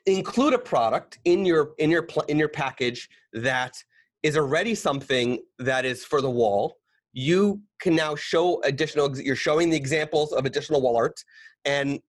include 0.08 0.54
a 0.54 0.58
product 0.58 1.20
in 1.26 1.46
your 1.46 1.74
in 1.80 1.92
your 1.92 2.08
in 2.30 2.40
your 2.40 2.48
package 2.48 3.10
that 3.34 3.84
is 4.24 4.38
already 4.38 4.74
something 4.74 5.40
that 5.60 5.86
is 5.86 6.04
for 6.04 6.22
the 6.22 6.30
wall. 6.30 6.78
You 7.14 7.62
can 7.80 7.96
now 7.96 8.16
show 8.16 8.62
additional, 8.64 9.18
you're 9.18 9.36
showing 9.36 9.70
the 9.70 9.78
examples 9.78 10.34
of 10.34 10.46
additional 10.46 10.82
wall 10.82 10.98
art, 10.98 11.24
and 11.66 12.00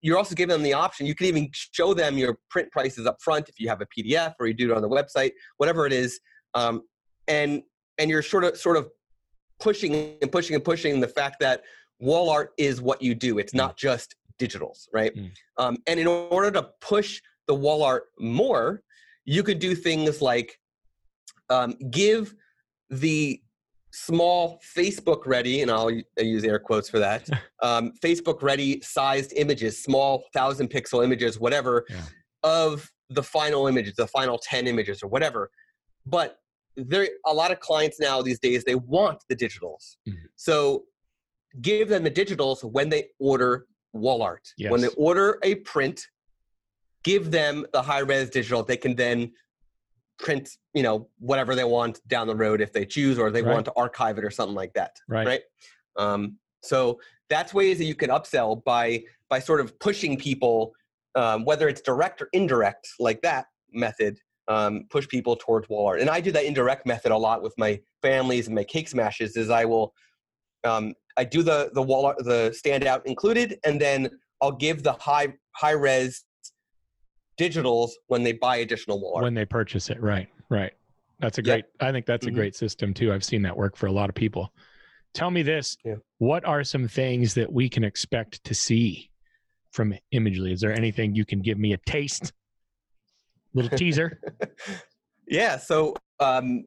you're 0.00 0.18
also 0.18 0.34
giving 0.34 0.52
them 0.52 0.62
the 0.62 0.72
option. 0.72 1.06
You 1.06 1.14
can 1.14 1.26
even 1.26 1.50
show 1.52 1.94
them 1.94 2.18
your 2.18 2.38
print 2.50 2.70
prices 2.70 3.06
up 3.06 3.20
front 3.22 3.48
if 3.48 3.58
you 3.58 3.68
have 3.68 3.80
a 3.80 3.86
PDF 3.86 4.34
or 4.38 4.46
you 4.46 4.54
do 4.54 4.70
it 4.70 4.76
on 4.76 4.82
the 4.82 4.88
website, 4.88 5.32
whatever 5.56 5.86
it 5.86 5.92
is. 5.92 6.20
Um, 6.54 6.82
and 7.28 7.62
and 7.98 8.10
you're 8.10 8.22
sort 8.22 8.44
of 8.44 8.56
sort 8.56 8.76
of 8.76 8.88
pushing 9.60 10.16
and 10.22 10.32
pushing 10.32 10.54
and 10.54 10.64
pushing 10.64 11.00
the 11.00 11.08
fact 11.08 11.36
that 11.40 11.62
wall 11.98 12.30
art 12.30 12.52
is 12.58 12.80
what 12.80 13.00
you 13.02 13.14
do. 13.14 13.38
It's 13.38 13.54
not 13.54 13.76
just 13.76 14.16
digitals, 14.38 14.88
right? 14.92 15.14
Mm. 15.14 15.30
Um, 15.58 15.76
and 15.86 16.00
in 16.00 16.06
order 16.06 16.50
to 16.52 16.68
push 16.80 17.20
the 17.46 17.54
wall 17.54 17.82
art 17.82 18.04
more, 18.18 18.82
you 19.24 19.42
could 19.42 19.58
do 19.58 19.74
things 19.74 20.22
like 20.22 20.58
um, 21.50 21.74
give 21.90 22.34
the 22.88 23.40
small 23.92 24.60
Facebook 24.76 25.26
ready, 25.26 25.62
and 25.62 25.70
I'll 25.70 25.90
use 26.18 26.44
air 26.44 26.58
quotes 26.58 26.88
for 26.88 26.98
that, 27.00 27.28
um, 27.62 27.92
Facebook 28.02 28.42
ready 28.42 28.80
sized 28.80 29.32
images, 29.36 29.82
small 29.82 30.24
thousand 30.32 30.70
pixel 30.70 31.04
images, 31.04 31.38
whatever, 31.38 31.84
Yeah. 31.90 32.02
of 32.42 32.90
the 33.10 33.22
final 33.22 33.66
images, 33.66 33.94
the 33.96 34.06
final 34.06 34.38
10 34.38 34.66
images 34.68 35.02
or 35.02 35.08
whatever. 35.08 35.50
But 36.06 36.38
there 36.76 37.08
a 37.26 37.34
lot 37.34 37.50
of 37.50 37.60
clients 37.60 37.98
now 38.00 38.22
these 38.22 38.38
days, 38.38 38.64
they 38.64 38.74
want 38.74 39.22
the 39.28 39.36
digitals. 39.36 39.96
Mhm. 40.08 40.16
So 40.36 40.84
give 41.60 41.88
them 41.88 42.04
the 42.04 42.10
digitals 42.10 42.62
when 42.64 42.88
they 42.88 43.08
order 43.18 43.66
wall 43.92 44.22
art. 44.22 44.48
When 44.68 44.80
they 44.80 44.88
order 44.96 45.38
a 45.42 45.56
print, 45.56 46.06
give 47.02 47.30
them 47.30 47.66
the 47.72 47.82
high 47.82 48.00
res 48.00 48.30
digital. 48.30 48.62
They 48.62 48.76
can 48.76 48.94
then 48.94 49.32
print, 50.18 50.50
you 50.74 50.82
know, 50.82 51.08
whatever 51.18 51.54
they 51.54 51.64
want 51.64 52.06
down 52.06 52.26
the 52.26 52.36
road 52.36 52.60
if 52.60 52.72
they 52.72 52.84
choose, 52.84 53.18
or 53.18 53.30
they 53.30 53.42
Right. 53.42 53.52
want 53.54 53.64
to 53.66 53.72
archive 53.74 54.18
it 54.18 54.24
or 54.24 54.30
something 54.30 54.54
like 54.54 54.74
that. 54.74 54.96
Right. 55.08 55.26
Right. 55.26 55.42
Um, 55.96 56.38
so 56.62 57.00
that's 57.28 57.52
ways 57.54 57.78
that 57.78 57.84
you 57.84 57.94
can 57.94 58.10
upsell 58.10 58.62
by 58.64 59.04
by 59.28 59.38
sort 59.38 59.60
of 59.60 59.78
pushing 59.78 60.16
people, 60.18 60.74
um, 61.14 61.44
whether 61.44 61.68
it's 61.68 61.80
direct 61.80 62.20
or 62.20 62.28
indirect, 62.32 62.88
like 62.98 63.22
that 63.22 63.46
method. 63.72 64.18
Um, 64.48 64.86
push 64.90 65.06
people 65.06 65.36
towards 65.36 65.68
wall 65.68 65.86
art, 65.86 66.00
and 66.00 66.10
I 66.10 66.20
do 66.20 66.32
that 66.32 66.44
indirect 66.44 66.84
method 66.84 67.12
a 67.12 67.16
lot 67.16 67.42
with 67.42 67.54
my 67.56 67.80
families 68.02 68.46
and 68.46 68.54
my 68.54 68.64
cake 68.64 68.88
smashes. 68.88 69.36
Is 69.36 69.48
I 69.48 69.64
will, 69.64 69.94
um, 70.64 70.94
I 71.16 71.24
do 71.24 71.42
the 71.42 71.70
the 71.72 71.82
wall 71.82 72.06
art, 72.06 72.16
the 72.18 72.52
standout 72.64 73.02
included, 73.04 73.60
and 73.64 73.80
then 73.80 74.10
I'll 74.40 74.50
give 74.50 74.82
the 74.82 74.92
high 74.94 75.34
high 75.52 75.72
res 75.72 76.24
digitals 77.38 77.90
when 78.08 78.22
they 78.22 78.32
buy 78.32 78.56
additional 78.56 79.00
wall 79.00 79.16
art. 79.16 79.22
when 79.22 79.34
they 79.34 79.44
purchase 79.44 79.88
it. 79.90 80.00
Right. 80.00 80.28
Right. 80.48 80.72
That's 81.20 81.38
a 81.38 81.42
great. 81.42 81.64
I 81.80 81.92
think 81.92 82.06
that's 82.06 82.26
a 82.26 82.30
Mhm. 82.30 82.34
great 82.34 82.54
system 82.56 82.92
too. 82.94 83.12
I've 83.12 83.24
seen 83.24 83.42
that 83.42 83.56
work 83.56 83.76
for 83.76 83.86
a 83.86 83.92
lot 83.92 84.08
of 84.08 84.14
people. 84.14 84.52
Tell 85.12 85.30
me 85.30 85.42
this: 85.42 85.76
Yeah. 85.84 85.96
What 86.18 86.44
are 86.44 86.64
some 86.64 86.88
things 86.88 87.34
that 87.34 87.52
we 87.52 87.68
can 87.68 87.84
expect 87.84 88.42
to 88.44 88.54
see 88.54 89.10
from 89.70 89.94
Imagely? 90.12 90.52
Is 90.52 90.60
there 90.60 90.72
anything 90.72 91.14
you 91.14 91.24
can 91.24 91.40
give 91.40 91.58
me 91.58 91.72
a 91.72 91.78
taste? 91.86 92.32
Little 93.54 93.76
teaser. 93.76 94.20
yeah, 95.28 95.56
so 95.58 95.94
um, 96.20 96.64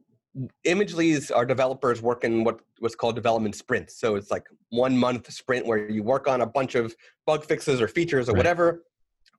Imagely's 0.65 1.31
our 1.31 1.45
developers 1.45 2.01
work 2.01 2.23
in 2.23 2.43
what 2.43 2.59
was 2.81 2.95
called 2.95 3.15
development 3.15 3.55
sprints. 3.55 3.99
So 3.99 4.15
it's 4.15 4.31
like 4.31 4.47
one 4.69 4.97
month 4.97 5.31
sprint 5.31 5.65
where 5.65 5.89
you 5.89 6.03
work 6.03 6.27
on 6.27 6.41
a 6.41 6.45
bunch 6.45 6.75
of 6.75 6.95
bug 7.25 7.45
fixes 7.45 7.79
or 7.79 7.87
features 7.87 8.27
or 8.27 8.33
Right. 8.33 8.37
whatever, 8.39 8.83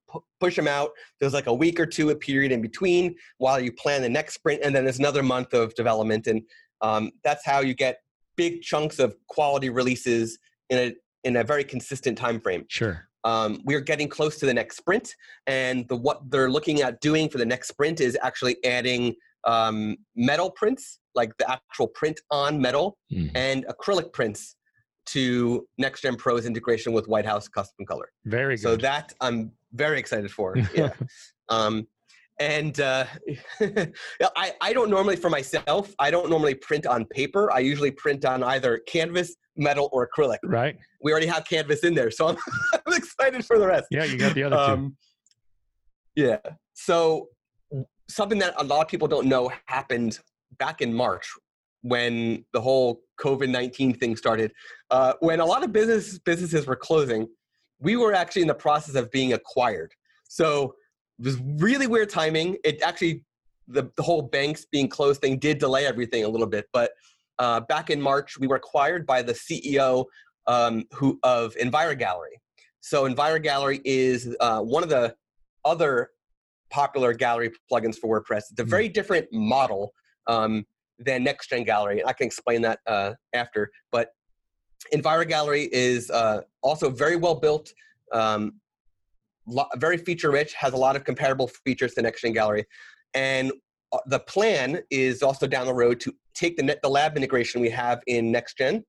pu- 0.09 0.25
push 0.41 0.57
them 0.57 0.69
out. 0.69 0.91
There's 1.21 1.35
like 1.35 1.47
a 1.49 1.55
week 1.55 1.81
or 1.81 1.87
two 1.87 2.11
a 2.11 2.17
period 2.17 2.53
in 2.53 2.63
between 2.63 3.17
while 3.39 3.59
you 3.61 3.73
plan 3.73 4.03
the 4.03 4.09
next 4.09 4.35
sprint, 4.35 4.61
and 4.63 4.75
then 4.75 4.85
there's 4.85 4.99
another 5.01 5.23
month 5.23 5.53
of 5.53 5.75
development, 5.75 6.27
and 6.27 6.43
um, 6.81 7.11
that's 7.25 7.45
how 7.45 7.61
you 7.61 7.75
get 7.75 7.99
big 8.37 8.63
chunks 8.63 8.99
of 8.99 9.15
quality 9.29 9.71
releases 9.71 10.39
in 10.71 10.79
a 10.79 10.95
in 11.25 11.37
a 11.37 11.45
very 11.45 11.65
consistent 11.65 12.17
time 12.19 12.39
frame. 12.41 12.65
Sure. 12.69 13.09
Um, 13.25 13.61
we're 13.65 13.81
getting 13.81 14.09
close 14.09 14.39
to 14.39 14.47
the 14.47 14.55
next 14.55 14.77
sprint 14.77 15.15
and 15.47 15.89
the 15.89 15.97
what 15.97 16.31
they're 16.31 16.51
looking 16.51 16.83
at 16.83 17.01
doing 17.01 17.29
for 17.29 17.39
the 17.39 17.47
next 17.47 17.69
sprint 17.69 18.01
is 18.01 18.17
actually 18.23 18.57
adding 18.65 19.15
um, 19.45 19.97
metal 20.15 20.51
prints 20.51 21.01
like 21.15 21.37
the 21.39 21.51
actual 21.51 21.89
print 21.89 22.21
on 22.31 22.61
metal 22.61 22.97
Mhm. 23.13 23.31
and 23.35 23.67
acrylic 23.67 24.13
prints 24.13 24.57
to 25.07 25.67
next 25.79 26.01
gen 26.03 26.17
pro's 26.17 26.47
integration 26.47 26.93
with 26.93 27.07
white 27.09 27.27
house 27.27 27.47
custom 27.49 27.85
color 27.87 28.09
Very 28.25 28.57
good. 28.57 28.63
so 28.63 28.77
that 28.77 29.13
i'm 29.21 29.53
very 29.73 29.99
excited 29.99 30.31
for 30.31 30.57
yeah 30.75 30.93
um, 31.51 31.87
and 32.41 32.81
uh, 32.81 33.05
I, 34.37 34.53
I 34.61 34.73
don't 34.73 34.91
normally 34.91 35.17
for 35.17 35.31
myself 35.31 35.95
i 35.99 36.11
don't 36.11 36.29
normally 36.29 36.55
print 36.55 36.87
on 36.87 37.05
paper 37.07 37.53
i 37.53 37.61
usually 37.61 37.93
print 37.93 38.25
on 38.25 38.43
either 38.43 38.79
canvas 38.89 39.37
metal 39.57 39.89
or 39.93 40.09
acrylic 40.09 40.39
right. 40.45 40.77
we 41.03 41.13
already 41.13 41.29
have 41.29 41.45
canvas 41.45 41.85
in 41.85 41.95
there 41.95 42.11
so 42.11 42.27
i'm, 42.29 42.37
I'm 42.87 42.95
excited 42.95 43.45
for 43.45 43.59
the 43.59 43.67
rest 43.67 43.87
Yeah, 43.91 44.05
you 44.05 44.19
got 44.19 44.35
the 44.35 44.43
other 44.43 44.57
two. 44.57 44.63
um, 44.63 44.97
yeah. 46.17 46.39
So 46.75 47.29
something 48.09 48.39
that 48.39 48.55
a 48.59 48.65
lot 48.65 48.83
of 48.83 48.89
people 48.89 49.09
don't 49.09 49.27
know 49.27 49.51
happened 49.67 50.19
back 50.59 50.81
in 50.81 50.93
March 50.93 51.29
when 51.83 52.45
the 52.53 52.61
whole 52.61 53.01
COVID 53.21 53.49
nineteen 53.49 53.95
thing 53.95 54.17
started. 54.17 54.53
Uh, 54.91 55.15
when 55.21 55.41
a 55.41 55.45
lot 55.45 55.65
of 55.65 55.73
business 55.73 56.19
businesses 56.19 56.67
were 56.67 56.77
closing, 56.77 57.29
we 57.81 57.97
were 57.97 58.13
actually 58.13 58.43
in 58.43 58.49
the 58.49 58.55
process 58.55 58.95
of 58.95 59.11
being 59.11 59.33
acquired. 59.33 59.93
So 60.29 60.75
was 61.19 61.41
really 61.41 61.87
weird 61.87 62.11
timing. 62.11 62.57
It 62.65 62.83
actually 62.83 63.23
the, 63.69 63.91
the 63.97 64.03
whole 64.03 64.23
banks 64.23 64.67
being 64.71 64.89
closed 64.89 65.21
thing 65.21 65.39
did 65.39 65.59
delay 65.59 65.87
everything 65.87 66.25
a 66.25 66.29
little 66.29 66.47
bit, 66.47 66.67
but 66.73 66.93
uh, 67.39 67.61
back 67.61 67.91
in 67.91 68.01
March, 68.01 68.39
we 68.39 68.47
were 68.47 68.57
acquired 68.57 69.07
by 69.07 69.23
the 69.23 69.33
CEO 69.33 70.05
um, 70.47 70.85
who 70.93 71.19
of 71.23 71.55
Envira 71.57 71.99
Gallery. 71.99 72.41
So 72.81 73.09
Envira 73.09 73.43
Gallery 73.43 73.81
is 73.85 74.37
uh, 74.41 74.61
one 74.61 74.83
of 74.83 74.89
the 74.89 75.15
other 75.65 76.11
popular 76.71 77.13
gallery 77.13 77.51
plugins 77.71 77.97
for 77.97 78.21
WordPress. 78.21 78.51
It's 78.51 78.61
a 78.61 78.65
very 78.65 78.89
different 78.89 79.27
model 79.33 79.93
um, 80.27 80.67
than 80.99 81.25
NextGen 81.25 81.65
Gallery. 81.65 82.05
I 82.05 82.13
can 82.13 82.27
explain 82.27 82.63
that 82.63 82.81
uh, 82.87 83.13
after. 83.33 83.71
But 83.91 84.11
Envira 84.93 85.27
Gallery 85.27 85.69
is 85.73 86.11
uh, 86.11 86.43
also 86.63 86.91
very 86.91 87.17
well 87.17 87.37
built, 87.37 87.73
um, 88.13 88.55
lo- 89.47 89.69
very 89.77 89.97
feature 89.99 90.31
rich, 90.31 90.55
has 90.55 90.73
a 90.73 90.77
lot 90.77 90.97
of 90.97 91.05
comparable 91.05 91.49
features 91.65 91.95
to 91.95 92.03
NextGen 92.03 92.35
Gallery. 92.35 92.65
And 93.15 93.53
uh, 93.93 93.99
the 94.07 94.19
plan 94.21 94.81
is 94.91 95.23
also 95.23 95.47
down 95.47 95.67
the 95.67 95.75
road 95.75 96.01
to 96.01 96.13
take 96.35 96.57
the, 96.57 96.63
net, 96.63 96.81
the 96.83 96.89
lab 96.89 97.17
integration 97.17 97.61
we 97.61 97.71
have 97.71 98.01
in 98.07 98.33
NextGen 98.33 98.83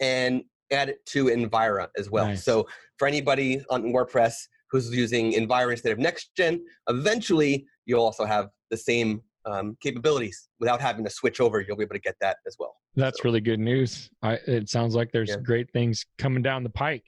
and 0.00 0.42
add 0.70 0.88
it 0.88 1.04
to 1.06 1.26
Envira 1.26 1.88
as 1.98 2.10
well. 2.10 2.26
Nice. 2.26 2.44
So 2.44 2.66
for 2.98 3.06
anybody 3.08 3.62
on 3.70 3.82
WordPress 3.84 4.34
who's 4.70 4.94
using 4.94 5.32
Envira 5.32 5.72
instead 5.72 5.92
of 5.92 5.98
NextGen, 5.98 6.60
eventually 6.88 7.66
you'll 7.86 8.02
also 8.02 8.24
have 8.24 8.48
the 8.70 8.76
same 8.76 9.22
um, 9.44 9.76
capabilities 9.82 10.48
without 10.60 10.80
having 10.80 11.04
to 11.04 11.10
switch 11.10 11.40
over. 11.40 11.60
You'll 11.60 11.76
be 11.76 11.82
able 11.82 11.94
to 11.96 12.00
get 12.00 12.14
that 12.20 12.36
as 12.46 12.56
well. 12.58 12.76
That's 12.94 13.24
really 13.24 13.40
good 13.40 13.58
news. 13.58 14.08
I, 14.22 14.34
it 14.46 14.68
sounds 14.68 14.94
like 14.94 15.10
there's 15.12 15.30
Yeah. 15.30 15.36
great 15.42 15.70
things 15.72 16.06
coming 16.18 16.42
down 16.42 16.62
the 16.62 16.70
pike. 16.70 17.04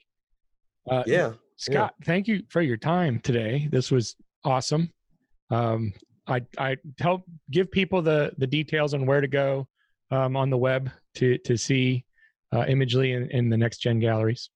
Uh, 0.89 1.03
Yeah. 1.07 1.33
Scott, 1.57 1.93
thank 2.03 2.27
you 2.27 2.41
for 2.49 2.61
your 2.61 2.77
time 2.77 3.19
today. 3.21 3.67
This 3.71 3.91
was 3.91 4.15
awesome. 4.43 4.91
Um, 5.49 5.93
I 6.27 6.41
I 6.57 6.77
tell 6.97 7.23
give 7.51 7.71
people 7.71 8.01
the 8.01 8.33
the 8.37 8.47
details 8.47 8.93
on 8.93 9.05
where 9.05 9.21
to 9.21 9.27
go 9.27 9.67
um, 10.11 10.35
on 10.35 10.49
the 10.49 10.57
web 10.57 10.89
to 11.15 11.37
to 11.39 11.57
see 11.57 12.03
uh, 12.51 12.65
Imagely 12.65 13.15
in, 13.15 13.29
in 13.31 13.49
the 13.49 13.57
next 13.57 13.79
gen 13.79 13.99
galleries. 13.99 14.49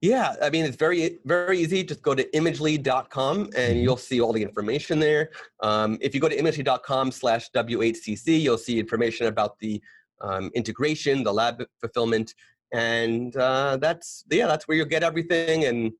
Yeah, 0.00 0.34
I 0.40 0.50
mean 0.50 0.64
it's 0.64 0.76
very 0.76 1.18
very 1.24 1.58
easy. 1.58 1.82
Just 1.82 2.02
go 2.02 2.14
to 2.14 2.24
imagely.com 2.30 3.50
and 3.56 3.76
Mhm. 3.76 3.82
you'll 3.82 3.96
see 3.96 4.20
all 4.20 4.32
the 4.32 4.42
information 4.42 4.98
there. 4.98 5.30
Um, 5.62 5.98
if 6.00 6.14
you 6.14 6.20
go 6.20 6.28
to 6.28 6.36
imagely.com 6.36 7.10
slash 7.10 7.50
WHCC, 7.50 8.40
you'll 8.40 8.58
see 8.58 8.78
information 8.78 9.26
about 9.26 9.58
the 9.58 9.82
um, 10.20 10.50
integration, 10.54 11.22
the 11.22 11.32
lab 11.32 11.62
fulfillment, 11.80 12.34
and 12.72 13.36
uh, 13.36 13.76
that's 13.78 14.24
yeah, 14.30 14.46
that's 14.46 14.66
where 14.68 14.76
you'll 14.76 14.86
get 14.86 15.02
everything. 15.02 15.64
And 15.64 15.92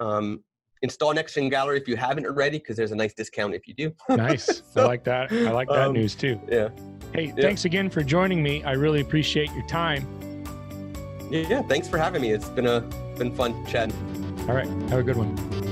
um, 0.00 0.42
install 0.82 1.14
NextGen 1.14 1.50
Gallery 1.50 1.78
if 1.78 1.86
you 1.88 1.96
haven't 1.96 2.26
already, 2.26 2.58
because 2.58 2.76
there's 2.76 2.92
a 2.92 2.96
nice 2.96 3.14
discount 3.14 3.54
if 3.54 3.66
you 3.68 3.74
do. 3.74 3.92
Nice. 4.08 4.62
I 4.76 4.82
like 4.84 5.04
that. 5.04 5.30
I 5.32 5.50
like 5.50 5.68
that 5.68 5.88
um, 5.88 5.92
news 5.92 6.14
too. 6.14 6.40
Yeah, 6.50 6.68
Hey, 7.14 7.26
yeah. 7.26 7.34
thanks 7.42 7.64
again 7.64 7.88
for 7.90 8.02
joining 8.02 8.42
me. 8.42 8.62
I 8.64 8.72
really 8.72 9.00
appreciate 9.00 9.50
your 9.52 9.66
time. 9.66 10.06
yeah. 11.30 11.46
yeah, 11.48 11.62
Thanks 11.62 11.88
for 11.88 11.98
having 11.98 12.22
me. 12.22 12.32
It's 12.32 12.48
been 12.48 12.66
a 12.66 12.80
been 13.16 13.34
fun 13.34 13.64
chatting. 13.66 13.94
All 14.48 14.54
right. 14.54 14.66
Have 14.90 14.98
a 14.98 15.02
good 15.02 15.16
one. 15.16 15.71